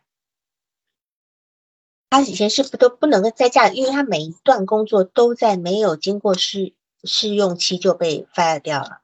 [2.10, 6.74] 他以前是不都不能够在家，因为他每一段工作都在没有经过试。
[7.04, 9.00] 试用期就被 fire 掉了，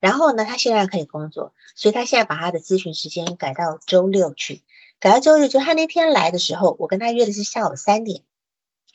[0.00, 4.64] 然后呢，他现在可以工作，所以他现在把他的咨询时间改到周六去，
[4.98, 5.46] 改到周六。
[5.46, 8.24] 就他那天来的时候，我跟他约的是下午三点，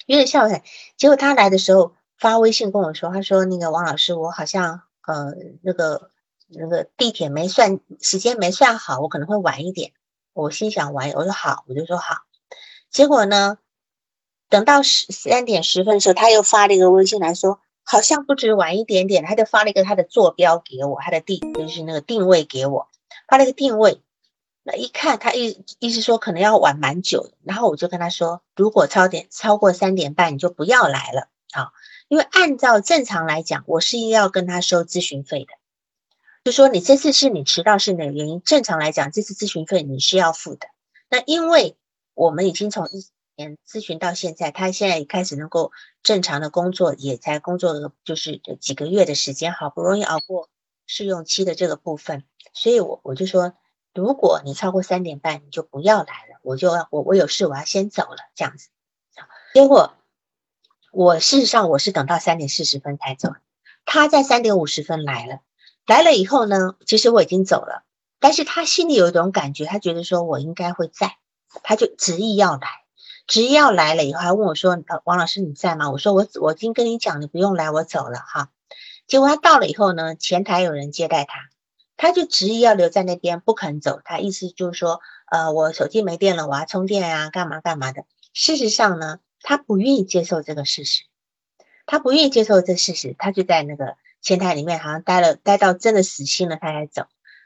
[0.07, 0.61] 约的下午三，
[0.97, 6.09] 结果他来的时候发微信跟我说，他说那个王老师，我好像呃那个
[6.47, 9.91] 那个地铁没算时间没算好，我可能会晚一点。
[10.31, 12.19] 我心想晚，我说好，我就说好。
[12.89, 13.57] 结果呢，
[14.47, 17.59] 等到十三点十分的时候，他又发了一个微信来说。
[17.85, 22.87] 好像不止晚一点点，他就发了一个他的坐标给我，他的地就是那个定位给我，
[23.27, 24.01] 发了一个定位。
[24.63, 31.73] 那一看，他意意思说可能要晚蛮久，然后我就跟他说，如果超点超过三点半，你就不要来了啊，
[32.07, 35.53] 因为按照正常来讲，我是要跟他收咨询费的，
[36.43, 38.41] 就说你这次是你迟到是哪个原因？
[38.41, 40.67] 正常来讲，这次咨询费你是要付的。
[41.09, 41.75] 那因为
[42.13, 43.05] 我们已经从一。
[43.35, 45.71] 年咨询到现在，他现在开始能够
[46.03, 50.49] 正常的工作，也才工作了就是几个月的时间，好不容易熬过
[50.85, 53.55] 试用期的这个部分，所以我我就说，
[53.91, 58.69] 如果你超过三点半，你就不要来了，我就我我有事，我要先走了这样子。
[59.55, 59.95] 结果
[60.93, 63.33] 我事实上我是等到三点四十分才走，
[63.83, 65.39] 他在三点五十分来了，
[65.87, 67.83] 来了以后呢，其实我已经走了，
[68.19, 71.17] 但是他心里有一种感觉，他觉得说我应该会在，
[71.63, 72.67] 他就执意要来。
[73.25, 78.49] 执意要来了以后，还问我说：“，王老师你在吗？”我说：“我我已经跟你讲，你不用来，我走了哈。”
[79.07, 81.49] 结果他到了以后呢，前台有人接待他，
[81.97, 83.99] 他就执意要留在那边不肯走。
[84.05, 85.01] 他意思就是说
[85.31, 88.03] ：“呃，我手机没电了，我要充电啊，干嘛干嘛的。”
[88.33, 91.03] 事实上呢，他不愿意接受这个事实，
[91.85, 97.05] 他不愿意接受这事实，他就在那个前台里面好像待了，待到真的死心了，他才走。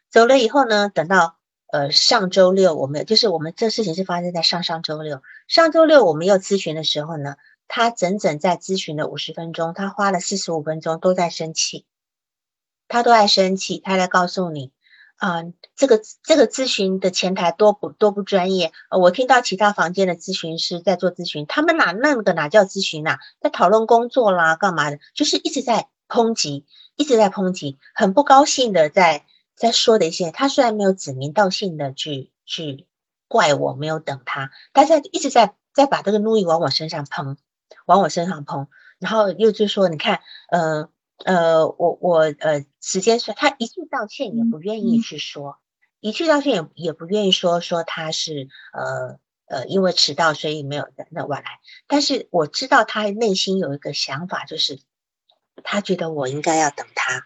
[0.09, 1.35] 走了以后呢，等到。
[1.69, 5.21] 呃，上周六我们就是我们这事情是发生在上上周六。
[5.49, 7.35] 上周六我们又咨询的时候呢，
[7.67, 11.85] 他整整在咨询了五十分钟，他花了四十五分钟都在生气，
[12.87, 14.71] 他都在生气，他在告诉你，
[15.17, 15.43] 啊，
[15.75, 18.71] 这个这个咨询的前台多不多不专业。
[18.89, 29.25] 我听到其他房间的咨询师在做咨询，他们哪那个哪叫咨询呐，在讨论工作啦，干嘛的，就是一直在抨击，一直在抨击，很不高兴的在。
[29.59, 32.85] 在说的一些，他虽然没有指名道姓的去去
[33.27, 37.37] 怪我没有等他，但是一直在在把这个怒意往我身上喷，
[37.87, 38.67] 往我身上喷，
[38.99, 40.89] 然后又就说，你看，呃，
[41.25, 45.57] 呃，我我呃，时间说他一句道歉也不愿意去说，
[45.99, 51.49] 一句道歉也也不愿意说说他是呃呃因为迟到所以没有那晚来，
[51.87, 54.79] 但是我知道他内心有一个想法，就是
[55.63, 57.25] 他觉得我应该要等他，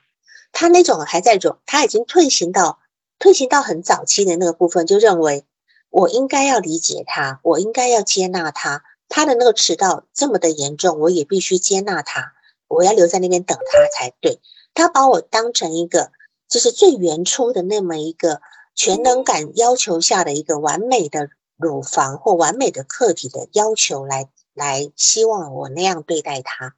[0.53, 2.79] 他那种还在种他已经退行到
[3.19, 5.45] 退行到很早期的那个部分，就认为
[5.89, 12.33] 我应该要理解他，我应该要接纳他，他的那个迟到这么的严重，我也必须接纳他。
[12.71, 14.39] 我要留在那边等他才对。
[14.73, 16.13] 他把我当成一个，
[16.47, 18.41] 就是最原初的那么一个
[18.73, 26.73] 全能感要求下的一个完美的乳房或完美的客体的要求来来希望我那样对待他。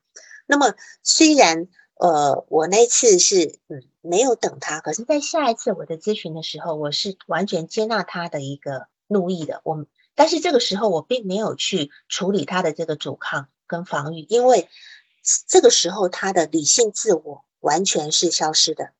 [0.47, 1.67] 那么虽然
[1.99, 9.62] 呃我那次是嗯没有等他，可是在下一次我的咨询的时候，我是完全接纳他的一个怒意的。
[9.63, 14.67] 我但是这个时候我并没有去处理他的这个阻抗跟防御，因为。
[15.48, 18.92] 这个时候，他的理性自我完全是消失的。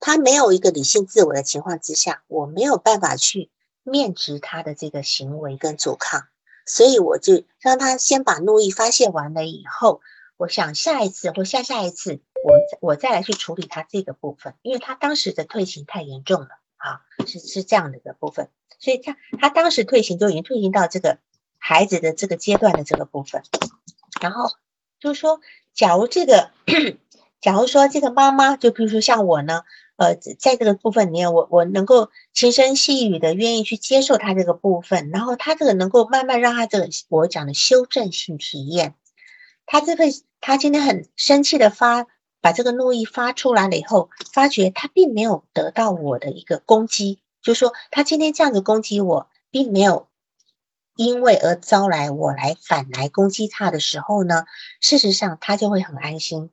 [0.00, 3.50] 他没有一个理性自我的情况之下，我没有办法去
[3.82, 6.28] 面直他的这个行为跟阻抗，
[6.64, 10.00] 所以我就让他先把怒意发泄完了以后，
[10.36, 21.18] 我想下一次或下下一次，我我再来去处理他这个部分，因为他当时的退行太严重了啊，是是这样的一个部分，所以他他当时退行就已经退行到这个
[21.58, 23.42] 孩子的这个阶段的这个部分，
[24.22, 24.50] 然后。
[25.00, 25.40] 就是说，
[25.74, 26.50] 假如这个，
[27.40, 29.62] 假如说这个妈妈，就比如说像我呢，
[29.96, 38.94] 呃，在这个部分里面，我我能够轻声细语的愿意去接受他这个部分，然后他这个能够慢慢让他这个我讲的修正性体验，
[39.66, 42.06] 他这份他今天很生气的发
[42.40, 50.07] 把这个怒意发出来了以后，发觉他并没有得到我的一个攻击，就是说他今天这样子攻击我，并没有。
[50.98, 54.46] 因为而招来我来反来攻击他的时候呢，
[54.80, 56.50] 事实上他就会很安心，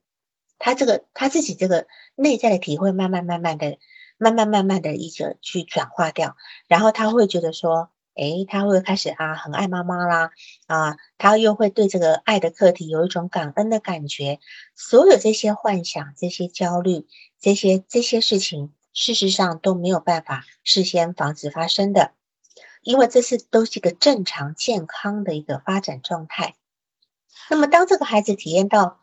[0.60, 3.80] 他这个他自己这个内在的体会慢慢慢慢的、
[4.20, 10.30] 慢慢慢慢的一个去转化掉，然后他会觉得说，诶，他会开始啊很爱妈妈啦，
[10.68, 14.40] 啊，他又会对这个爱的课题有一种感恩的感觉，
[14.76, 17.08] 所有这些幻想、这些焦虑、
[17.40, 22.12] 这些这些事情，事实上都没有办法事先防止发生的。
[22.86, 26.56] 因为这是都是一个正常健康的一个发展状态。
[27.50, 29.00] 那么，当这个孩子体验到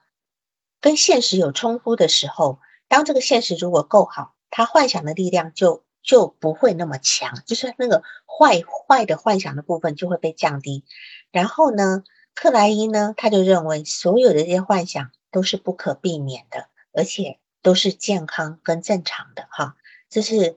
[0.80, 10.84] 跟现实有冲突的时候，当这个现实如果够好，他幻想的力量就就不会那么强，就是那个坏坏的幻想的部分就会被降低。
[11.32, 12.04] 然后呢，
[12.36, 19.48] 克莱因呢，他就认为所有的这些幻想都是不可避免的，而且都是健康跟正常的。
[19.50, 19.76] 哈，
[20.08, 20.56] 这是。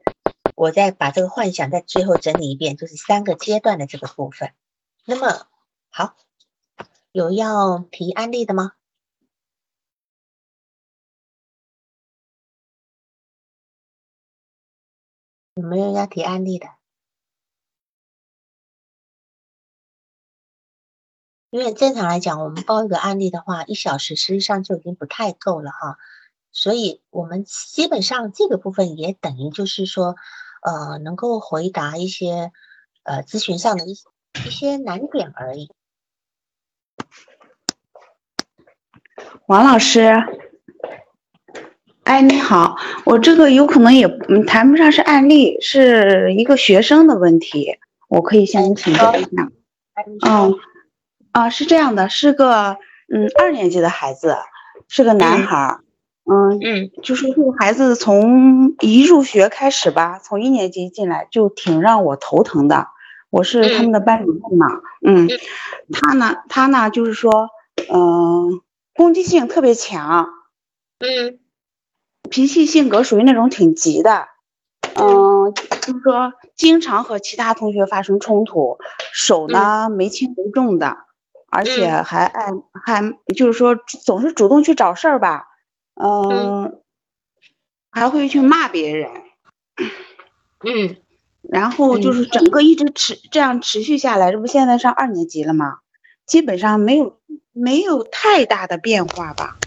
[0.56, 4.54] 我再把这个幻想再最后整理一遍，就是三个阶段的这个部分。
[5.04, 5.48] 那么
[5.90, 6.16] 好，
[7.12, 8.72] 有要提案例的吗？
[15.56, 16.68] 有没有要提案例的？
[21.50, 25.98] 因为正常来讲，我们报一个案例的话，一小时实际上就已经不太够了哈。
[26.54, 30.16] 所以我们基本上这个部分也等于就是说。
[30.66, 32.52] 呃，能够回答一些
[33.04, 34.10] 呃咨询上的一些
[34.48, 35.70] 一些难点而已。
[39.46, 40.24] 王老师，
[42.04, 44.08] 哎，你好，我这个有可能也
[44.48, 49.52] 谈不上是案例，是一个学生的问题，我可以向你请教一下。
[50.26, 50.56] 嗯，
[51.32, 52.78] 啊，是这样的，是个
[53.14, 54.36] 嗯二年级的孩子，
[54.88, 55.78] 是个男孩。
[55.80, 55.85] 嗯
[56.28, 62.88] 嗯嗯，就是这个孩子从一入学开始吧，从一年级进来就挺让我头疼的。
[63.30, 64.68] 我是他们的班主任嘛，
[65.06, 65.28] 嗯，
[65.92, 67.50] 他呢，他呢，就是说，
[67.94, 68.62] 嗯，
[68.96, 70.28] 攻击性特别强，
[71.00, 71.40] 嗯，
[72.30, 74.28] 脾气性格属于那种挺急的，
[74.96, 78.78] 嗯，就是说经常和其他同学发生冲突，
[79.14, 80.98] 手呢没轻没重的，
[81.52, 82.52] 而且还爱
[82.86, 83.04] 还
[83.36, 85.50] 就是说总是主动去找事儿吧。
[85.96, 86.82] 嗯，
[87.90, 89.10] 还会去骂别人，
[90.64, 90.98] 嗯，
[91.42, 95.80] 然后就是整个一直持这样持续下来，这不现在上二年级了吗？
[96.26, 97.20] 基本上没有
[97.54, 99.58] 没有太大的变化吧。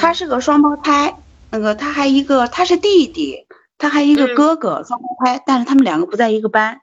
[0.00, 1.16] 他是个双胞胎，
[1.50, 3.46] 那个他还一个他是弟弟，
[3.78, 6.80] 他还一个哥哥，双胞胎，但是他们两个不在一个班。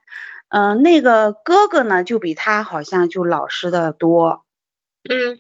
[0.50, 4.46] 嗯，那个哥哥呢，就比他好像就老实的多。
[5.10, 5.40] 嗯。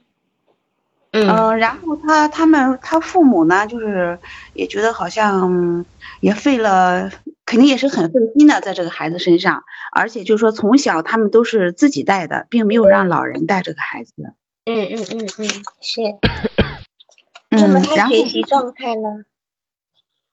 [1.11, 4.19] 嗯，然后他他们他父母呢，就是
[4.53, 5.85] 也觉得好像
[6.21, 7.11] 也费了，
[7.45, 14.13] 肯定也是很费心的，在这个孩子身上，而且就是说从小他们都是自己带的，并没有让老人带这个孩子。
[14.65, 15.47] 嗯嗯嗯嗯，
[15.81, 16.01] 是。
[17.49, 19.23] 嗯，那么他学习状态呢？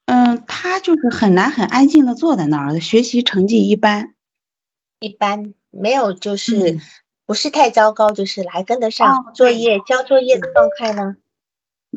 [0.04, 4.14] 嗯，他就是很难很安静的坐在那儿，学习成绩一般，
[5.00, 6.78] 一般没有，就是
[7.26, 11.16] 不是太糟糕，就是还跟得上作业、交作业的状态呢？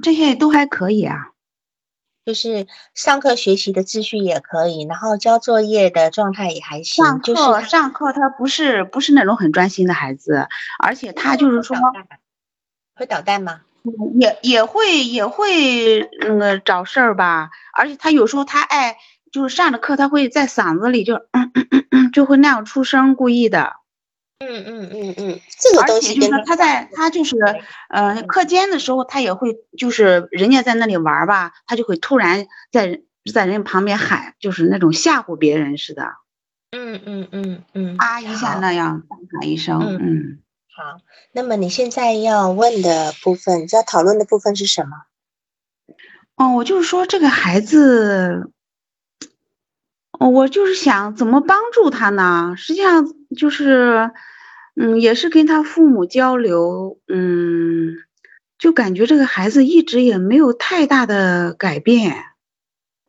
[0.02, 1.16] 这些都还可以啊。
[2.26, 7.04] 就是上课学习的秩序也可以，然后交作业的状态也还行。
[7.04, 11.76] 上课上课他不是不是那种很专心的孩子，而且他就是说
[12.96, 13.62] 会捣蛋吗？
[14.20, 18.98] 也也会也会那个找事儿吧，而且他有时候他爱
[19.32, 23.78] 就是上着课他会在嗓子里就嗯嗯嗯嗯就会那样出声，故意的。
[24.40, 27.36] 嗯嗯嗯嗯，这个东西就是他在他就是
[27.90, 33.02] 呃课间的时候，他也会就是人家在那里玩吧，他就会突然在
[33.34, 36.04] 在人旁边喊，就是那种吓唬别人似的。
[36.72, 40.40] 嗯嗯嗯嗯，啊一下那样喊一声，嗯。
[40.74, 41.02] 好，
[41.34, 44.96] 那么你现在要问的部分，要讨论的部分是什么？
[46.38, 48.50] 哦，我就是说这个孩子，
[50.18, 52.54] 哦，我就是想怎么帮助他呢？
[52.56, 53.06] 实际上
[53.36, 54.12] 就是。
[54.82, 57.98] 嗯，也是跟他父母交流，嗯，
[58.58, 62.16] 就感觉这个孩子一直也没有太大的改变。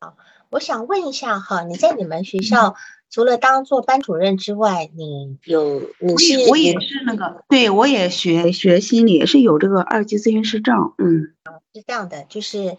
[0.01, 0.17] 好，
[0.51, 2.75] 我想问一下哈，你在你们学校
[3.09, 10.95] 除了当做班主任之外，你有你是我也是那个，对我也学学心理，也是有这个二级咨询师证。
[10.99, 11.35] 嗯，
[11.73, 12.77] 是这样的，就是，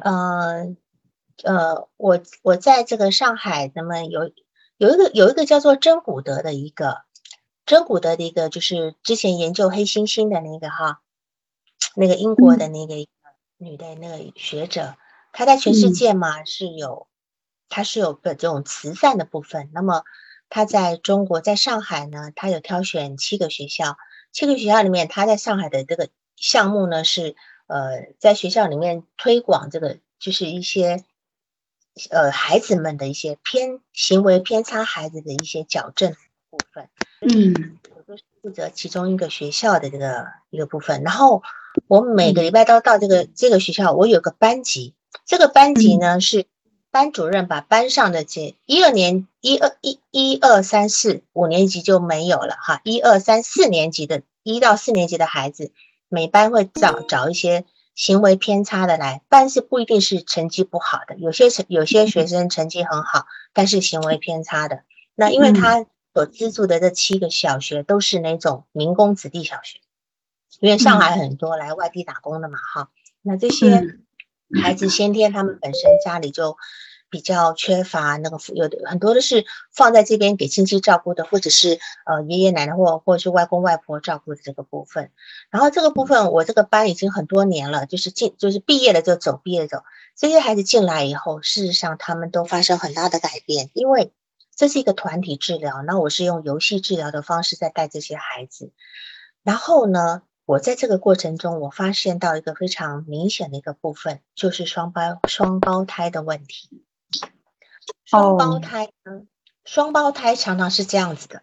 [0.00, 0.76] 呃，
[1.42, 4.30] 呃，我我在这个上海，那么有
[4.82, 7.02] 有一个有一个叫做真古德的一个。
[7.64, 11.00] 真古德的一个就是之前研究黑猩猩的那个哈，
[11.94, 12.96] 那个英国的那个
[13.58, 14.96] 女的那个学者，
[15.32, 17.06] 她在全世界嘛是有，
[17.68, 19.70] 她是有个这种慈善的部分。
[19.72, 20.02] 那么
[20.48, 23.96] 她在中国，在上海呢，她有挑选七个学校，
[24.32, 27.36] 七个学校里面，她在上海的这个项目呢是
[27.68, 31.04] 呃，在学校里面推广这个，就是一些
[32.10, 36.14] 呃孩子们的一些偏行为偏差孩子的一些矫正
[36.50, 36.88] 部分。
[37.20, 41.42] 嗯，我就是负责其中一个学校的这个一个部分，然后
[41.86, 46.46] 我每个礼拜都到这个这个学校，我有个班级，这个班级呢是
[46.90, 55.72] 班主任把班上的这一二年一二一一二三四五年级就没有了哈，一二三四年级的一到四年级的孩子，
[56.08, 57.64] 每班会找找一些
[57.94, 64.82] 行为偏差的来，但是不一定是成绩不好的，有些成有些学生成绩很好，但是行为偏差的，
[65.14, 65.86] 那因为他。
[66.14, 69.80] 所资助的这七个小学都是那种民工子弟小学，
[70.60, 72.90] 因为上海很多来外地打工的嘛，哈，
[73.22, 73.96] 那这些
[74.62, 76.58] 孩子先天他们本身家里就
[77.12, 85.10] 比较缺乏那个，有的很多的是放在这边给亲戚照顾的，或者是呃爷爷奶奶或或者是外公外婆照顾的这个部分。
[85.50, 89.82] 然后这个部分我这个班已经很多年了，就是进就是毕业了就走，毕业走。
[90.16, 94.10] 这些孩子进来以后，事实上他们都发生很大的改变，因为。
[94.54, 98.70] 这是一个团体治疗，那我是用游戏治疗的方式在带这些孩子。
[99.42, 106.84] 然后呢，我在这个过程中，我发现到一个非常明显的一个部分，就是双胞双胞胎的问题。
[108.04, 109.26] 双胞胎呢，
[109.64, 111.42] 双胞胎常常是这样子的。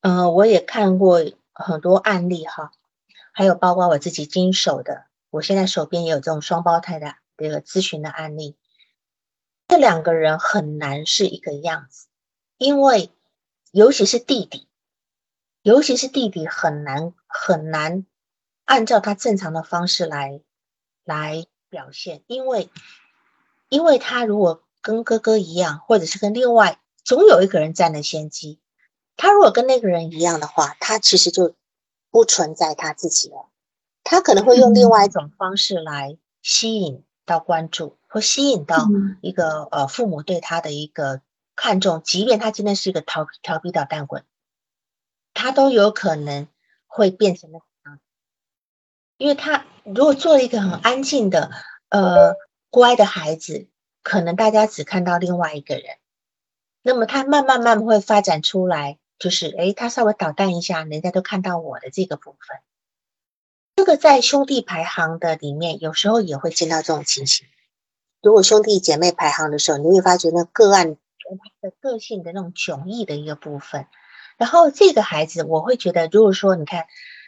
[0.00, 1.20] 嗯，我也看过
[1.52, 2.72] 很多案例哈，
[3.32, 8.56] 还有包括我自己经手的，我现在手边也有这种双胞胎的这个咨询的案例。
[9.66, 12.06] 这两个人很难是一个样子。
[12.56, 13.12] 因为，
[13.70, 14.66] 尤其是弟弟，
[15.62, 18.04] 尤其是弟弟很难很难
[18.64, 20.40] 按照他正常的方式来
[21.04, 22.68] 来表现，因为，
[23.68, 28.58] 因为他如果跟哥哥一样，或者是跟另外总有一个人占了先机，
[29.16, 31.54] 他如果跟那个人一样的话，他其实就
[32.10, 33.50] 不存在他自己了，
[34.02, 38.86] 他可能会用另外一种方式来吸引到关注，或吸引到
[39.20, 41.20] 一个呃父母对他的一个。
[41.60, 44.22] 看重，即便他今天是一个调调皮捣蛋鬼，
[45.34, 46.46] 他都有可能
[46.86, 47.98] 会变成那样。
[49.16, 51.50] 因为他如果做了一个很安静的、
[51.88, 52.36] 呃
[52.70, 53.66] 乖的孩子，
[54.02, 55.84] 可能大家只看到另外一个人。
[56.82, 62.58] 那么他慢慢慢慢会发展出来，就是诶，他稍微捣蛋一下，人家都看到我的这个部分。
[63.76, 67.46] 这个在兄弟排行的里面，有时候也会见到这种情形。
[68.22, 70.96] 如果兄弟姐妹排行的时候，你会发觉那个案。
[71.60, 73.86] 的个性的那种迥异的一个部分，
[74.38, 76.86] 然后这个孩子，我会觉得，如果说你看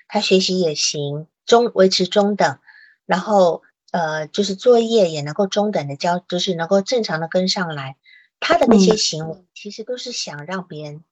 [0.09, 2.59] 他学习也行，中维持中等，
[3.05, 7.97] 然后呃，就是作业也能够中等的交，就是能够正常的跟上来，
[8.39, 11.05] 他的那些行为其实都是想让别人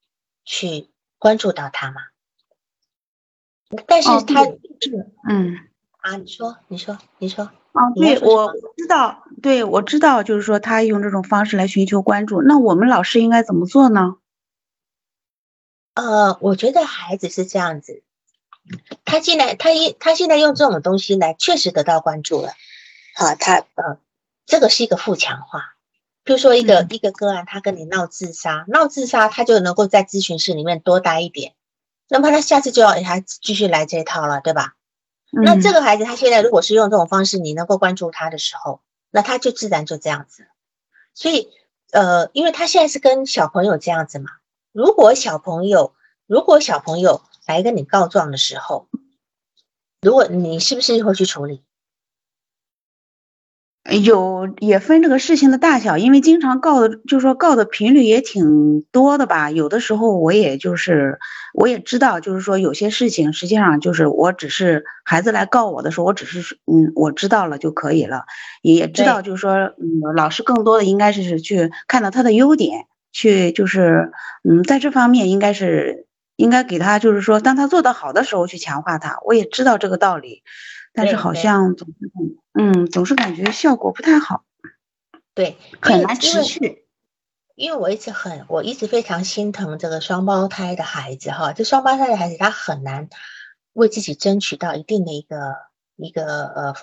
[0.45, 2.01] 去关注到他嘛。
[3.85, 4.43] 但是他
[5.27, 5.57] 嗯
[5.99, 7.51] 啊，你说，你说，你说。
[7.71, 14.15] 啊，对我知道，对我知道，就是说他用这种方式来寻求关注，那我们老师应该怎么做呢？
[15.93, 18.01] 呃，我觉得孩子是这样子，
[19.05, 22.53] 他现在他一他现在用这种东西来确实得到关注了，
[23.19, 23.99] 好，他呃，
[24.45, 25.75] 这个是一个负强化。
[26.23, 31.53] 比如说一个一个个案，他跟你闹自杀，闹自杀，他就能够在咨询室里面多待一点，
[32.07, 34.75] 那么他下次就要他继续来这一套了，对吧？
[35.31, 38.79] 那这个孩子他现在如果是用这种方式，你能够关注他的时候，
[39.11, 40.47] 那他就自然就这样子。
[41.13, 41.49] 所以
[41.91, 44.31] 呃，因为他现在是跟小朋友这样子嘛。
[44.71, 45.93] 如果小朋友，
[46.25, 48.87] 如果小朋友来跟你告状的时候，
[49.99, 51.65] 如果你是不是会去处理？
[54.03, 59.51] 有也分这个事情的大小，因为经常告的，就是说告的频率也挺多的吧。
[59.51, 61.19] 有的时候我也就是
[61.53, 68.25] 我也知道，就是说有些事情实际上就是我只是孩子来告我的时候，我只是嗯我知道了就可以了，
[68.61, 72.85] 也知道就是说嗯老师更多的应该是去看到他的优点。
[73.11, 74.11] 去就是，
[74.47, 79.17] 嗯，在这方面应该是应该给他，就是说，当他做得好的时候去强化他。
[79.25, 80.43] 我也知道这个道理，
[80.93, 82.11] 但是好像总是，
[82.53, 84.43] 嗯，总是感觉效果不太好。
[85.33, 86.85] 对，很难持续。
[87.55, 91.53] 因为我一直很，我一直非常心疼这个双胞胎的孩子哈。
[91.53, 93.09] 这双胞胎的孩子他很难
[93.73, 95.55] 为自己争取到一定的一个
[95.95, 96.75] 一个呃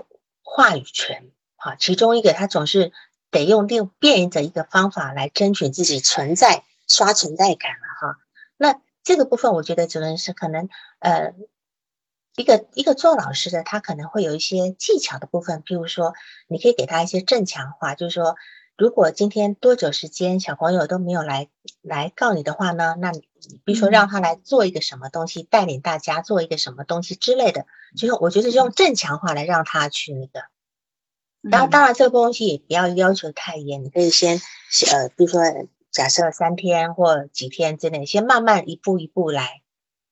[0.43, 1.77] 话语权哈。
[1.77, 2.93] 其中一个他总是。
[3.29, 8.19] 得用另变的一个方法来争取自己存在、刷存在感了哈。
[8.57, 10.69] 那这个部分，我觉得只能是可能
[11.01, 11.35] 呃，
[12.37, 16.12] 一个一个做老师的，他可能会有一些技巧的部分，譬如说，
[16.49, 18.37] 你可以给他一些正强化，就是说，
[18.76, 21.49] 如果今天多久时间小朋友都没有来
[21.82, 23.22] 来告你的话呢，那你
[23.64, 27.64] 比如说让他来做一个什么东西，带领大家做一个什么东西之类的，
[27.97, 30.45] 就是我觉得用正强化来让他去那个。
[31.41, 34.41] 然后，当然，这个东西也不要要求太严，你可以先，
[34.93, 35.41] 呃，比如说，
[35.93, 39.62] 假设三天或几天之内，先慢慢一步一步来，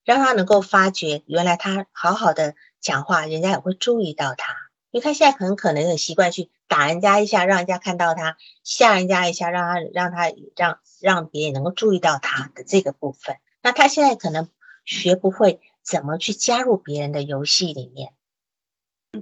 [0.05, 4.55] 让他能够发觉，原来他好好的讲话，人家也会注意到他，
[4.91, 13.37] 因为他现在很可能很习惯去打人家一下，让人家看到他，吓人家一下，让他让他让让别人能够注意到他的这个部分。
[13.63, 14.49] 那他现在可能
[14.85, 18.13] 学不会怎么去加入别人的游戏里面，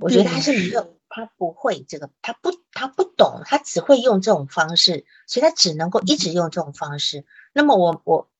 [0.01, 0.97] 我觉得他是没有。
[1.14, 7.26] 他不会这个，他不，他不懂，他只会用这种方式，所以他只能够一直用这种方式。
[7.53, 8.30] 那么我我，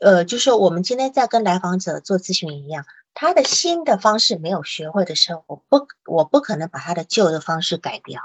[0.00, 8.20] 呃，就是我们今天在跟来访者做咨询一样，他的新的方式没有学会的时候，我不我不可能把他的旧的方式改掉，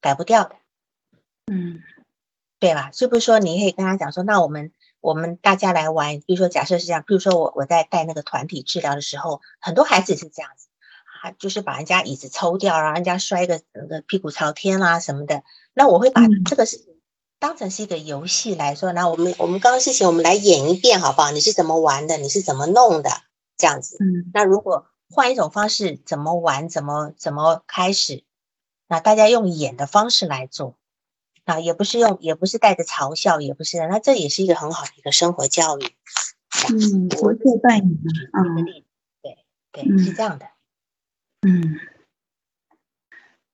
[0.00, 0.56] 改不掉的。
[1.52, 1.82] 嗯，
[2.58, 2.90] 对吧？
[2.92, 10.68] 是不是说你可以跟他讲说，那我们我们大家来玩，比如说假设是这样，比如说我我在带那个团体治疗的时候，很多孩子是这样子。
[11.38, 15.42] 就是把人家椅子抽掉，然后人家摔个那个屁股朝天啦什么的。
[15.74, 16.95] 那我会把这个事情
[17.38, 18.92] 当成是一个游戏来说。
[18.92, 21.30] 那我们我们刚刚事情我们来演一遍好不好？
[21.30, 22.16] 你是怎么玩的？
[22.16, 23.10] 你是怎么弄的？
[23.56, 23.96] 这样子。
[24.00, 24.30] 嗯。
[24.32, 26.68] 那如果换一种方式，怎么玩？
[26.68, 28.24] 怎么怎么开始？
[28.88, 30.76] 那大家用演的方式来做，
[31.44, 33.78] 啊，也不是用，也不是带着嘲笑，也不是。
[33.88, 35.84] 那这也是一个很好的一个生活教育。
[36.70, 37.86] 嗯，我做扮演。
[37.86, 38.64] 嗯。
[39.22, 40.46] 对对，是这样的。
[41.42, 41.78] 嗯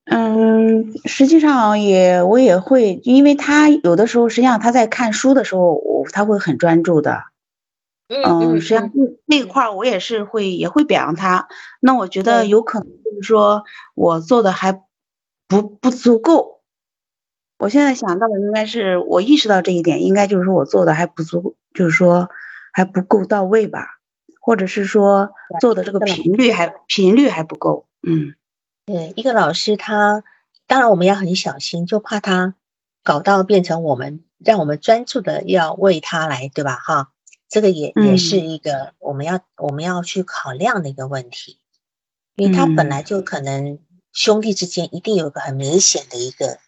[0.05, 7.25] 嗯，实际上也我也会，因为他有的时候实际上他在看书的时候，我他会很专注的。
[8.09, 11.49] 嗯，实际上那那块我也是会也会表扬他。
[11.81, 14.73] 那我觉得有可能就是说我做的还
[15.49, 16.61] 不不足够。
[17.59, 22.29] 我现在想到的应该是我意识到这一点，应该就是说我做的还不足，就是说
[22.73, 23.99] 还不够到位吧。
[24.45, 25.31] 或者是说
[25.61, 28.35] 做的这个频率还频率还不够，嗯，
[28.93, 30.23] 对，一个老师他
[30.67, 32.55] 当然我们要很小心，就怕他
[33.03, 36.77] 搞到变成我们让我们专注的要为他来，对吧？
[36.77, 37.11] 哈，
[37.49, 41.57] 这个也也是一个我们要我们要去考量的一个问题，
[42.37, 43.79] 因为他本来就可能
[44.13, 46.59] 兄弟之间一定有个很明显的一个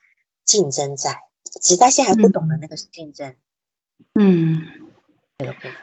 [0.47, 1.19] 竞争在，
[1.61, 3.35] 只是他现在还不懂得那个是竞争，
[4.15, 4.63] 嗯。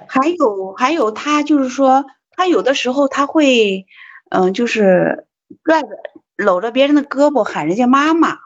[0.07, 3.85] 还有还有，他就是说，他有的时候他会，
[4.31, 5.27] 嗯，就是
[5.63, 5.89] 拽着
[6.41, 8.37] 搂着别人的胳膊喊人家妈妈，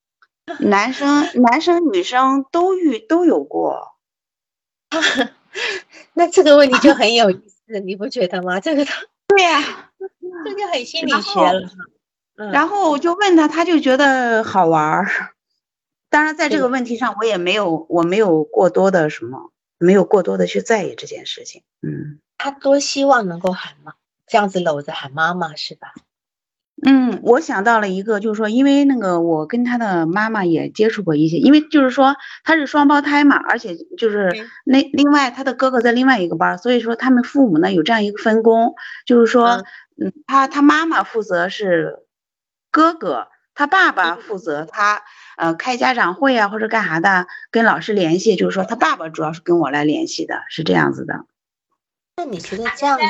[0.60, 3.96] 男生男生女生都遇都有过，
[6.14, 8.60] 那这个问题就很有意思，你不觉得吗？
[8.60, 9.90] 这个他 对呀，
[10.44, 11.70] 这就很心理学了。
[12.52, 15.34] 然后我就问他，他就觉得好玩儿。
[16.08, 19.52] 当然，在这个问题上，我也没有我没有过多的什么。
[19.82, 23.94] 没有过多的去在意这件事情，嗯，他多希望能够喊妈，
[24.26, 25.94] 这样子搂着喊妈妈是吧？
[26.82, 38.74] 嗯，我想到了一个，就是说，因为那个我跟他的妈妈也接触过一些，因为就是说他是双胞胎嘛，而且就是那另外他的哥哥在另外一个班，所以说他们父母呢有这样一个分工，
[39.04, 39.62] 就是说，
[40.00, 41.98] 嗯，他他妈妈负责是
[42.70, 45.02] 哥哥，他爸爸负责他
[45.36, 51.26] 呃开家长会啊或者干啥的，跟老师联系，就是说他爸爸主要是跟我来联系的，是这样子的。
[52.16, 53.04] 那你觉得这样子？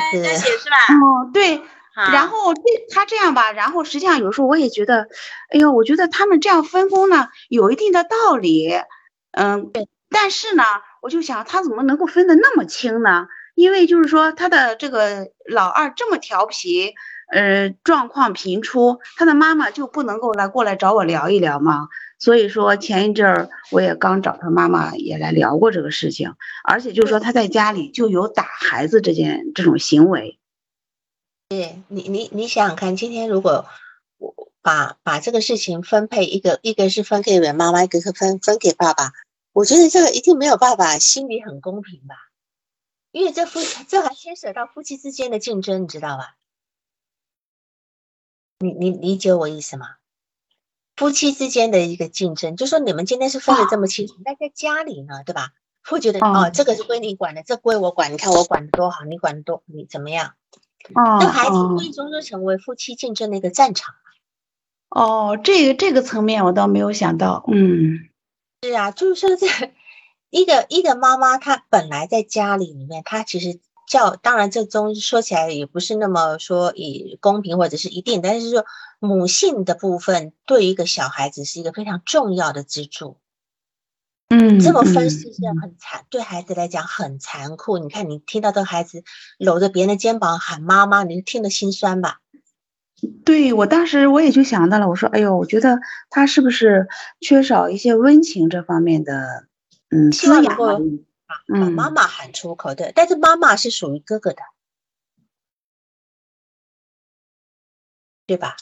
[0.93, 1.61] 哦，对。
[1.93, 2.61] 然后这
[2.93, 5.07] 他这样吧，然后实际上有时候我也觉得，
[5.49, 8.71] 哎呦，我觉得他们这样分工呢有一定的道理，
[9.31, 9.71] 嗯，
[10.09, 10.63] 但是呢，
[11.01, 13.27] 我就想他怎么能够分得那么清呢？
[13.55, 16.93] 因为就是说他的这个老二这么调皮，
[17.31, 21.89] 呃，状况频出，他的妈妈就不能够来过来找我聊一聊吗？
[22.17, 30.37] 所以说前一阵儿我也刚找他妈妈也来聊过这个事情，而且就是说他在家里就有打孩子这件这种行为。
[31.51, 33.65] 对你，你你想想看，今天如果
[34.19, 39.11] 我把把这个事情分配一个，一个是分给妈妈，一个是分分给爸爸，
[39.51, 42.15] 我觉得这个一定没有办法，心里很公平吧？
[43.11, 46.37] 因为这夫这还牵扯到夫妻之间的竞争，你知道吧？
[48.59, 49.95] 你你理解我意思吗？
[50.95, 55.51] 夫妻之间的一个竞争，就说你们今天是分的这么清楚，那在家里呢，对吧？
[55.83, 60.35] 会觉得哦，这个是归你管的，这归我管，你看我管的多好，你管的多，你怎么样？
[60.95, 63.95] 哦，那孩子无意中就成为夫妻竞争的一个战场
[64.89, 67.45] 哦，这个这个层面我倒没有想到。
[67.47, 68.09] 嗯，
[68.61, 69.47] 是啊，就是说这
[70.29, 78.65] 一个一个妈妈，她本来在家里里面，她其实教，当然这中说起来也不是那么说以公平或者是一定，但是说
[78.99, 83.17] 母性的部分对于一个小孩子是一个非常重要的支柱。
[84.33, 87.77] 嗯，这么分析是很残，对孩子来讲很残酷。
[87.77, 89.03] 你看，你听到这个孩子
[89.37, 92.21] 搂着别人的肩膀喊妈妈，你听得心酸吧？
[93.25, 96.87] 对我当时我也就想到了，我说，哎呦，我觉得他是不是
[97.19, 99.47] 缺少一些温情这方面的，
[99.89, 100.79] 嗯，希望能够
[101.27, 102.93] 把妈妈喊出口的。
[102.95, 104.41] 但是妈妈是属于哥哥的，
[108.25, 108.55] 对吧？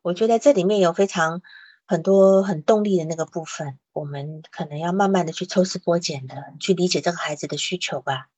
[0.00, 1.42] 我觉得这里面有非常。
[1.86, 8.28] 很多很动力的那个部分，我们可能要慢慢的去抽丝剥茧的去理解这个孩子的需求吧。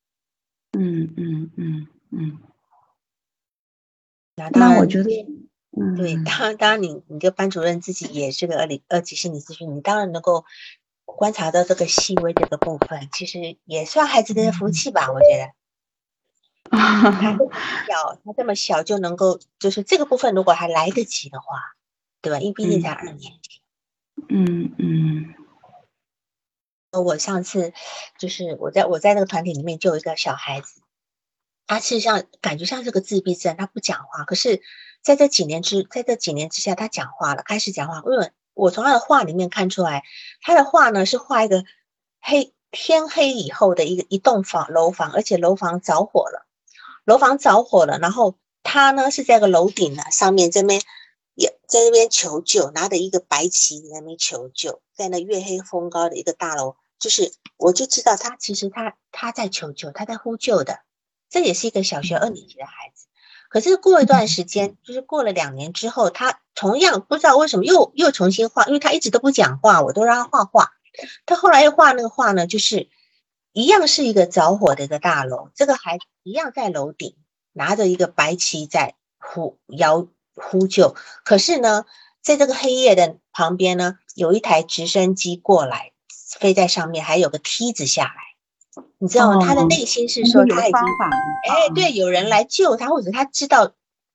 [0.73, 2.39] 嗯嗯嗯嗯。
[4.37, 5.11] 那那我觉得，
[5.79, 10.45] 嗯，对，当然当然，你你这个班主任自己也是个二理二级心理咨询，你当然能够
[11.05, 15.53] 观察到这个细微这个部分，其实也算孩子的福气吧，我觉得。
[16.69, 17.13] 他
[17.89, 21.76] 小，他这么小就能够，就是这个部分如果还来得及的话。
[22.29, 22.41] 对吧？
[22.41, 23.31] 因为毕竟才二年级。
[24.29, 25.35] 嗯嗯。
[26.91, 27.75] 我上次
[28.19, 30.81] 就是我在我在那个团体里面就有一个小孩子，
[31.67, 34.25] 他实像感觉像是个自闭症，他不讲话。
[34.25, 34.63] 可是
[35.03, 37.99] 在这几年之在这几年之下，他讲话了，开始讲话。
[38.11, 40.05] 因为我从他的画里面看出来，
[40.41, 41.65] 他的画呢是画一个
[42.19, 46.47] 黑天黑以后的一个一栋房楼房，而且楼房着火了，
[47.05, 50.81] 楼房着火了，然后他呢是在个楼顶呢上面这边。
[51.37, 60.81] 也在那边求救，拿着一个白旗在那边求救，在那月黑风高的一个大楼，就是我就知道他其实他他在求救，他在呼救的。
[61.29, 63.07] 这也是一个小学二年级的孩子。
[63.49, 70.73] 可是过一段时间，就是过了两年之后，他同样不知道为什么又又重新画，因为他一直都不讲话，我都让他画画。
[71.27, 72.89] 他后来又画那个画呢，就是
[73.53, 77.17] 一样是一个着火的一个大楼，这个孩子一样在楼顶
[77.53, 80.09] 拿着一个白旗在呼摇。
[80.37, 81.87] 呼救，可是呢，
[82.23, 85.93] 在这个黑夜的旁边呢，有一台直升机过来，
[86.39, 89.47] 飞在上面，还有个梯子下来，你知道吗？
[89.47, 90.81] 他的内心是说他已经，
[91.51, 93.73] 哎，对，有人来救他，或者他知道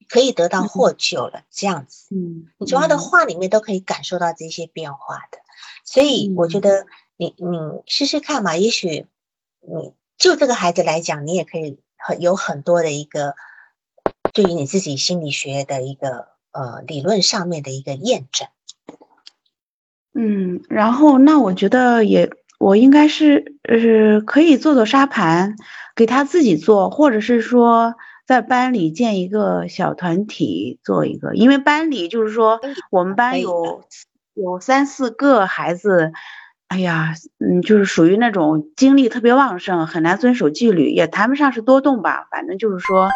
[0.08, 2.14] 可以得到获救了，这样子。
[2.16, 5.40] 嗯，你从他的话里面都可以感受到这些变化的，
[5.84, 6.86] 所以我觉得
[7.18, 7.48] 你你
[7.88, 9.08] 试试看嘛，也许
[9.60, 13.34] 你就这个孩子来讲，你也可以很有很多的一个。
[14.34, 18.48] 对于你自己心理学的一个呃理论上面的一个验证，
[20.14, 25.56] 嗯，然后那我觉得也我应该是呃可以做做沙盘，
[25.96, 33.84] 给他自己做，或者是说在班里建一个小团体做一个，因为班里就是说我们班有
[34.34, 36.14] 有三四个孩子，
[36.70, 43.10] 哎呀，嗯，就是属于那种精力特别旺盛，很难遵守纪律，也谈不上是多动吧，反正就是说。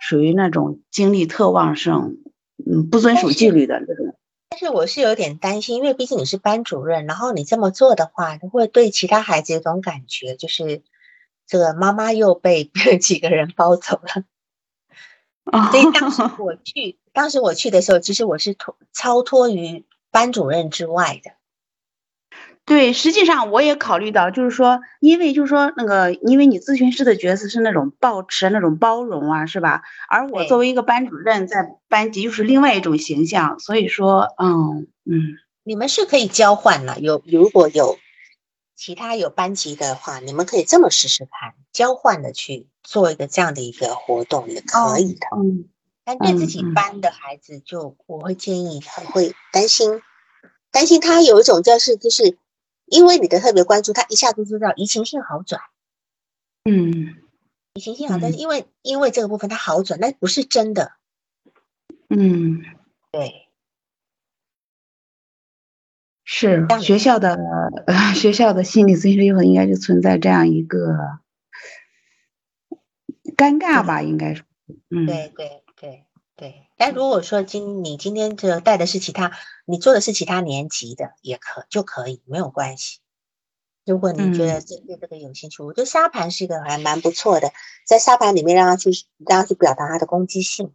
[0.00, 2.16] 属于那种精力特旺盛，
[2.64, 4.16] 嗯，不遵守纪律的这种。
[4.48, 10.82] 但是我是有点担心，因为毕竟你是班主任，然后你这么做的话，会对其他孩子有种感觉，就是
[11.46, 12.64] 这个妈妈又被
[13.00, 14.24] 几个人包走了。
[15.70, 21.30] 所以当时 我去，当时我去的时候，其实我是脱超脱于班主任之外的。
[22.66, 29.82] 对，实际上我也考虑到，就是说，因为就是说那个，因为你咨询师的角色是那种抱持那种包容啊，是吧？
[30.08, 37.98] 而我作为一个班主任，在班级又是另外一种形象，所以说，嗯嗯，你们是可以交换了，有如果有
[38.74, 45.28] 其他有班级的话，你们可以这么试试看，交换的去做一个这样的一个活动也可以的。
[45.36, 45.68] 嗯，
[46.04, 50.02] 但对自己班的孩子，就我会建议他会担心，
[50.72, 52.36] 担心他有一种就是就是。
[52.86, 55.60] 因为你的特别关注，他一下子就知道移情性好转。
[56.64, 57.16] 嗯，
[57.74, 60.92] 移情性好，但是因为因为这个部分它好转，那不是真的。
[62.08, 62.62] 嗯，
[63.10, 63.48] 对，
[66.24, 67.38] 是学校的
[68.14, 71.20] 学校的心理咨询师应该就存在这样一个
[73.36, 74.02] 尴尬吧？
[74.02, 74.44] 应该是。
[74.90, 75.62] 嗯，对对
[76.36, 76.68] 对。
[76.76, 79.32] 但如果说今你今天这带的是其他，
[79.64, 82.98] 你做的是其他年级的，也可就可以没有关系。
[83.86, 87.52] 如果你觉得这对这个有兴趣，我觉得沙盘是一个还蛮不错的，
[87.86, 90.74] 在沙盘里面让他去让他去表达他的攻击性，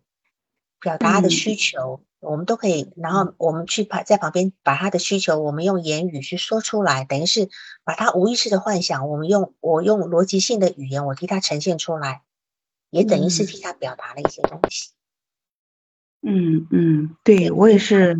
[0.79, 2.93] 表达他的需求，我们都可以。
[2.95, 7.49] 然后我们去旁在旁边把他的需求，我们用言语去说出来，等于是
[7.83, 12.21] 把他无意识的幻想，我们用我用逻辑性的语言，我替他呈现出来，
[12.89, 14.91] 也等于是替他表达了一些东西。
[14.91, 15.00] 嗯
[16.21, 18.15] 嗯嗯，对我也是，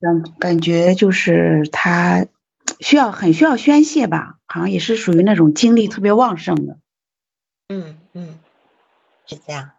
[0.00, 2.26] 感感觉就是他
[2.80, 6.78] 需要很需要宣泄吧，好像也是属于那种精力特别旺盛的。
[7.68, 8.38] 嗯嗯，
[9.26, 9.70] 是这样。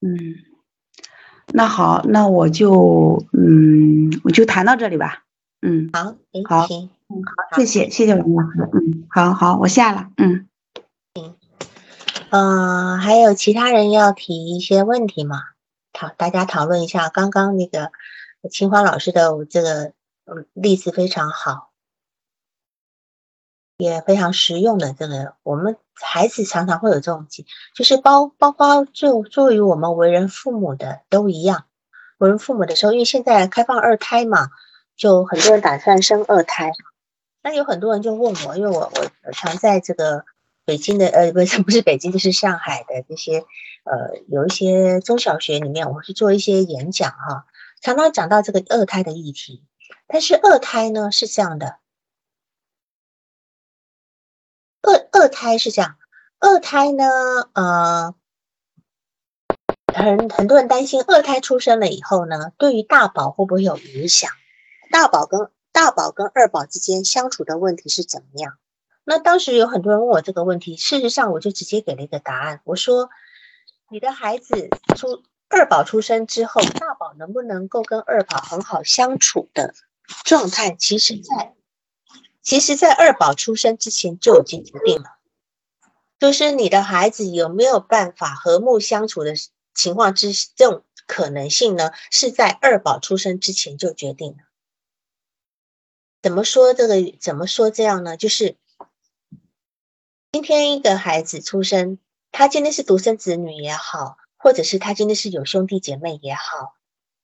[0.00, 0.16] 嗯，
[1.52, 5.24] 那好，那我就嗯，我就谈到这里吧。
[5.62, 6.04] 嗯，好，
[6.48, 6.66] 好，
[7.08, 8.68] 嗯好，谢谢谢谢王老师。
[8.72, 10.10] 嗯，好好，我下了。
[10.16, 10.48] 嗯，
[11.14, 11.36] 行。
[12.30, 15.40] 嗯，还有其他人要提一些问题吗？
[15.94, 17.90] 讨大家讨论一下，刚刚那个
[18.50, 19.94] 清华老师的这个
[20.52, 21.70] 例子非常好，
[23.78, 24.92] 也非常实用的。
[24.92, 27.26] 这个我们孩子常常会有这种，
[27.74, 31.64] 就是包包括就作为我们为人父母的都一样。
[32.18, 34.50] 为人父母的时候，因为现在开放二胎嘛，
[34.96, 36.72] 就很多人打算生二胎。
[37.42, 40.24] 那有很多人就问我，因为我我常在这个。
[40.66, 43.44] 北京的呃不是不是北京就是上海的这些
[43.84, 47.46] 呃有一些中小学里面，我是做一些演讲哈，
[47.80, 49.64] 常常讲到这个二胎的议题。
[50.06, 51.78] 但是二胎呢是这样的，
[54.82, 55.96] 二二胎是这样，
[56.40, 57.04] 二胎呢
[57.52, 58.14] 呃
[59.94, 64.30] 很很多人担心二胎出生了以后呢，对于大宝会不会有影响？
[64.90, 68.58] 大宝跟大宝跟二宝之间相处的问题是怎么样？
[69.04, 72.60] 那当时有很多人问我这个问题，事实上我就直接给了一个答案。
[72.64, 73.10] 我说，
[73.90, 79.74] 你的孩子出二宝出生之后，大宝能不能够跟二宝很好相处的
[80.24, 81.54] 状态，其实在
[82.42, 85.18] 其实，在二宝出生之前就已经决定了。
[86.18, 89.34] 就是你的孩子有没有办法和睦相处的
[89.74, 91.92] 情况之这种可能性呢？
[92.10, 94.38] 是在二宝出生之前就决定了。
[96.22, 96.96] 怎么说这个？
[97.20, 98.16] 怎么说这样呢？
[98.16, 98.56] 就是。
[100.32, 102.00] 今天一个孩子出生，
[102.36, 106.74] 他今天是独生子女也好，或者是他今天是有兄弟姐妹也好，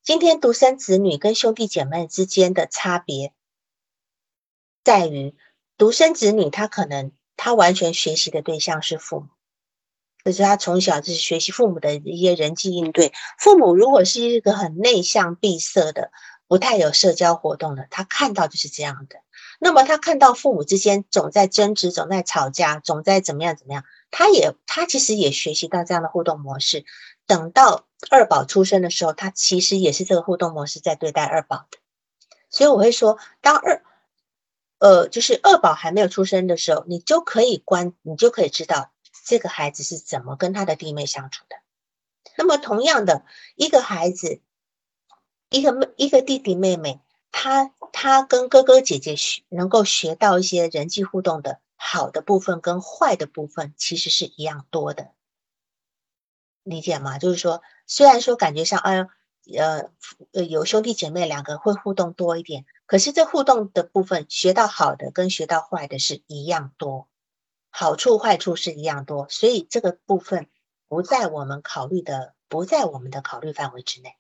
[0.05, 3.33] 今天独生子女跟兄弟姐妹之间的差别，
[4.85, 5.35] 在于
[5.77, 9.27] 独生子女他可能他完全学习的对象是父母，
[10.25, 13.13] 就是他从小就是学习父母的一些人际应对。
[13.37, 16.13] 父母如果是一个很内向闭塞的，
[16.47, 19.17] 不太有社交活动的，他看到就是这样的。
[19.63, 26.87] 那么他看到父母之间总在争执，总在吵架，总在怎么样怎么样，他也他其实也学习到这样的互动模式。
[27.27, 31.79] 等到二宝出生的时候，他其实也是这个互动模式在对待二宝的。
[32.49, 33.85] 所以我会说，当二
[34.79, 38.91] 呃就是二宝还没有出生的时候，你就可以观，你就可以知道
[39.27, 41.57] 这个孩子是怎么跟他的弟妹相处的。
[42.39, 44.41] 那么同样的一个孩子，
[45.51, 46.99] 一个妹一个弟弟妹妹。
[47.33, 55.13] 他他跟哥哥姐姐学能够学到一些人际互动的好的部分跟坏的部分其实是一样多的，
[56.63, 57.19] 理解吗？
[57.19, 59.09] 就是说，虽然说感觉上，哎，
[59.57, 59.91] 呃
[60.33, 67.09] 呃，有兄弟姐妹两个会互动多一点，可是这互动的部分学到好的跟学到坏的是一样多，
[67.71, 70.51] 好处坏处是一样多，所以这个部分
[70.89, 74.17] 不在我们考虑的，不在我们的考虑范围之内，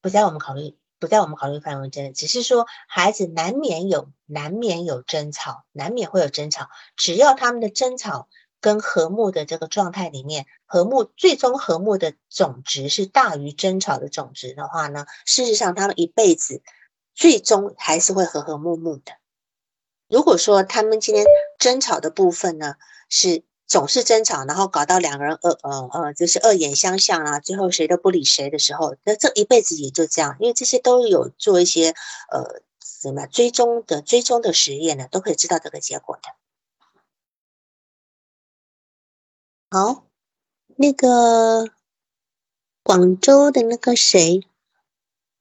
[0.00, 0.78] 不在我们考虑。
[1.02, 6.68] 不在我们考虑范围之内，只是说孩子难免有难免有争吵，难免会有争吵。
[6.94, 8.28] 只要他们的争吵
[8.60, 16.62] 跟和睦的这个状态里面，和睦最终和睦的总值是大于争吵的总值的话呢，事实上他们一辈子
[17.16, 19.10] 最终还是会和和睦睦的。
[20.08, 21.26] 如果说他们今天
[21.58, 22.76] 争吵的部分呢
[23.08, 23.42] 是
[23.72, 31.94] 总是争吵，然后搞到两个人恶呃呃就是恶眼相向啊，最后谁都不理谁的时候，那这一辈子也就这样，因为这些都有做一些
[32.30, 36.22] 呃什么追踪的追踪的实验呢，都可以知道这个结果的。
[39.70, 40.04] 好，
[40.76, 41.70] 那个
[42.82, 44.46] 广州的那个谁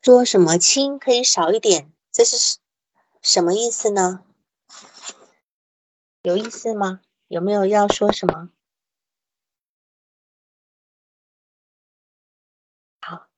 [0.01, 2.59] 说什么亲可以少一点，这是
[3.21, 4.23] 什么意思呢？
[6.21, 7.01] 有意思吗？
[7.32, 8.49] 有没有要说什么？
[12.99, 13.29] 好，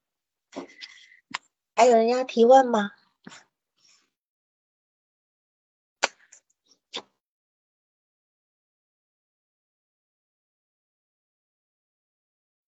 [1.75, 2.93] 还有人要提问吗？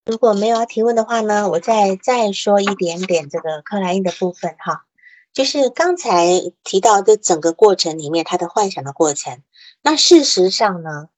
[0.05, 4.85] 如果没有要提问的话呢，我再再说一点点这个克莱因的部分哈，
[5.33, 6.27] 就是刚才
[6.63, 9.41] 提到的整个过程里面，他的幻想的过程。
[9.81, 11.09] 那事实上呢，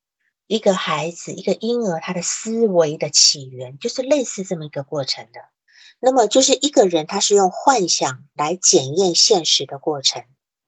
[0.47, 5.41] 一个孩子，一个婴儿，他的思维的起源就是类似这么一个过程的。
[5.99, 10.23] 那么就是一个人，他是用幻想来检验现实的过程，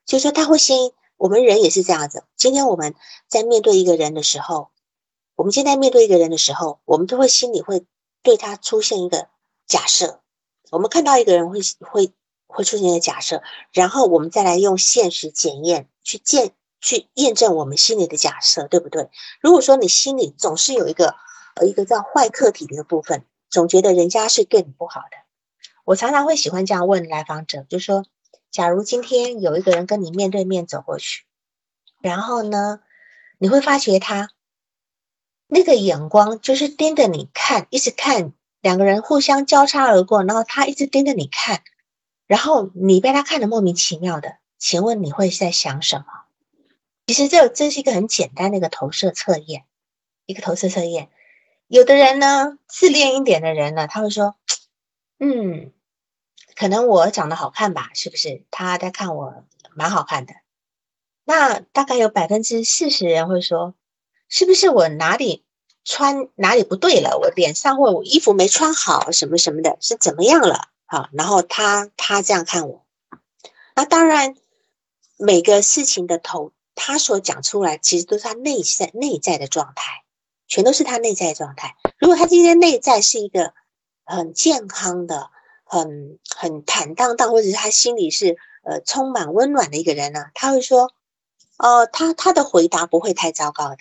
[0.05, 2.23] 就是说他会先，我们人也是这样子。
[2.35, 2.95] 今天我们
[3.27, 4.69] 在面对一个人的时候，
[5.35, 7.85] 我们现在面对一个人的时候，我们都会心里会。
[8.21, 9.29] 对他出现一个
[9.65, 10.19] 假设，
[10.71, 12.11] 我们看到一个人会会
[12.47, 16.51] 会出现一个假设，然后我们再来用现实检验去见
[16.81, 19.09] 去验证我们心里的假设，对不对？
[19.41, 21.15] 如果说你心里总是有一个
[21.55, 25.17] 呃一个叫坏客体的一个部分，总觉得人家是对你不好的，
[25.85, 28.05] 我常常会喜欢这样问来访者，就说：
[28.51, 31.25] 假如今天有一个人跟你面对面走过去，
[32.01, 32.81] 然后呢，
[33.37, 34.29] 你会发觉他。
[35.51, 41.63] 那个眼光就是盯着你看，一直看，两个人互相交叉而过，然后他一直盯着你看，
[42.27, 46.05] 然后你被他看的莫名其妙的，请问你会在想什么？
[47.09, 49.65] 其实这这是一个很简单的一个投射测验，
[50.27, 51.09] 一个投射测验。
[51.65, 54.35] 有的人呢，自恋一点的人呢，他会说，
[55.17, 55.71] 嗯，
[56.53, 58.43] 可能我长得好看吧，是不是？
[58.51, 59.43] 他在看我
[59.73, 60.35] 蛮好看的。
[61.23, 63.73] 那大概有百分之四十人会说。
[64.27, 65.43] 是不是我哪里
[65.83, 67.17] 穿哪里不对了？
[67.17, 70.69] 我脸上或我衣服没穿好，什么什么的，是怎么样了？
[70.85, 72.85] 好，然后他他这样看我，
[73.75, 74.35] 那当然
[75.17, 76.51] 每个事情的头，
[76.81, 80.05] 他所讲出来，其实都是他内在内在的状态，
[80.47, 81.75] 全都是他内在状态。
[81.99, 83.53] 如果他今天内在是一个
[84.05, 85.29] 很健康的、
[85.65, 90.93] 很很坦荡荡，或者是他心里是呃充满温暖的一个人呢，他会说，
[91.57, 93.77] 哦，他他的回答不会太糟糕的。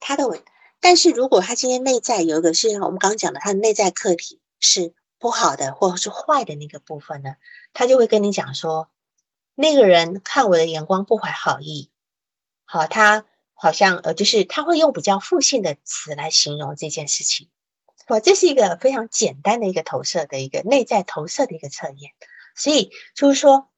[0.00, 0.42] 他的，
[0.80, 7.34] 但是如果他今天内在有一个是我们刚刚讲的，他的内在客体是不好的或者是坏的那个部分呢，
[7.74, 8.88] 他就会跟你讲说，
[9.54, 11.90] 那个人看我的眼光不怀好意，
[12.70, 17.48] 好，他好像呃，就是他会用比较负性的词来形容这件事情，
[18.08, 22.12] 哇，这是一个非常简单的一个投射的一个内在投射的一个测验，
[22.54, 23.70] 所以就是说，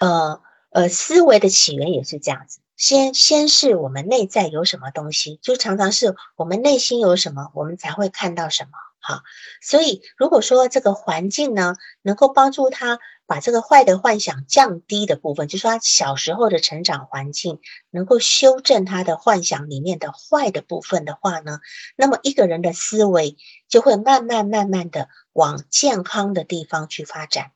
[0.00, 2.58] 呃呃，思维的起源也是这样子。
[2.76, 8.72] 先先是我们内在有什么东西，就常常是我们内心有什么，我们才会看到什么。
[9.06, 9.20] 好，
[9.60, 21.60] 所以如果说这个环境呢，能够帮助他把这个坏的幻想降低的部分，就说他小时候的成长环境能够修正他的幻想里面的坏的部分的话呢，
[21.96, 23.36] 那么一个人的思维
[23.68, 27.50] 就会慢慢慢慢的往健康的地方去发展。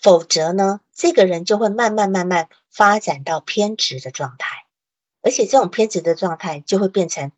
[0.00, 4.64] 否则呢，这个人就会慢慢慢慢发展到偏执的状态，
[5.22, 7.32] 而且这种偏执的状态就会变成，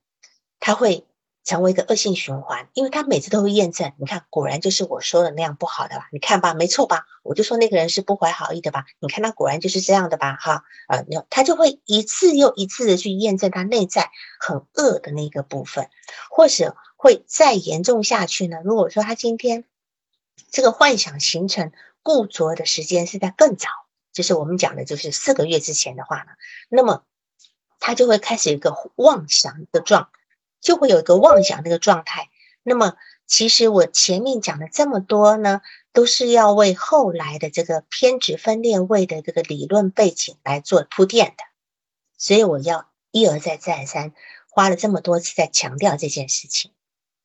[0.58, 1.06] 他会
[1.44, 6.08] 成为一个恶性循环，因为他每次都会验证，你看果然就是我说的那样不好的吧？
[6.12, 7.06] 你看吧，没错吧？
[7.22, 8.84] 我就说那个人是不怀好意的吧？
[8.98, 10.36] 你看他果然就是这样的吧？
[10.40, 15.88] 哈，呃，他就会一次又一次的去验证他内在很恶的那个部分，
[16.30, 18.58] 或者会再严重下去呢？
[18.64, 19.64] 如果说他今天
[20.50, 21.72] 这个幻想形成。
[22.02, 23.68] 固着的时间是在更早，
[24.10, 26.32] 就是我们讲的，就是四个月之前的话呢，
[26.70, 27.04] 那么
[27.78, 30.08] 他就会开始一个妄想的状，
[30.60, 32.28] 就会有一个妄想那个状态。
[32.62, 32.96] 那么
[33.26, 35.60] 其实我前面讲的这么多呢，
[35.92, 41.44] 都是要为后来的这个偏执分裂位的这个理论背景来做铺垫的，
[42.18, 44.12] 所以我要一而再再而三
[44.50, 46.72] 花了这么多次在强调这件事情。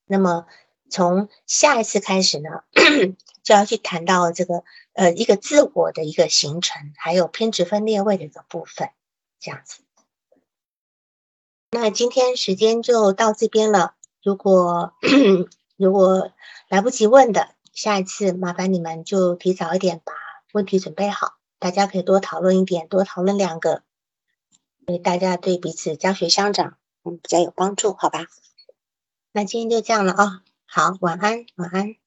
[0.06, 0.46] 那么
[0.90, 2.50] 从下一次开始呢？
[3.44, 4.64] 就要去谈到这个
[4.94, 8.90] 呃一个自我的一个形成，还有偏执分裂位的一个部分，
[9.40, 9.85] 这样子。
[11.76, 13.96] 那今天时间就到这边了。
[14.24, 14.94] 如果
[15.76, 16.32] 如果
[16.70, 20.14] 来不及问的，下一次麻烦你们就提早一点把
[20.54, 23.84] 问题准备好，大家可以多讨论一点，多讨论两个，
[24.86, 28.26] 对大家对彼此教学相长，嗯，比较有帮助，好吧？
[29.34, 32.05] 那今天就这样了啊，好，晚安，晚安。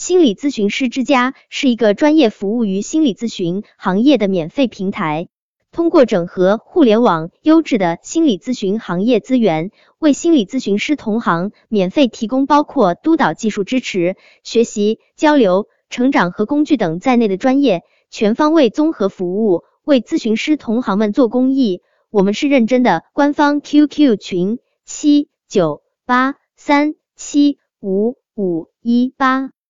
[0.00, 5.28] 心理咨询师之家是一个专业服务于心理咨询行业的免费平台，
[5.72, 21.82] 通过整合互联网优质的心理咨询行业资源，为心理咨询师同行免费提供包括督导技术支持、学习、交流、成长和工具等在内的专业全方位综合服务，为咨询师同行们做公益。
[22.08, 29.50] 我们是认真的，官方 QQ 群七九八三七五五一八。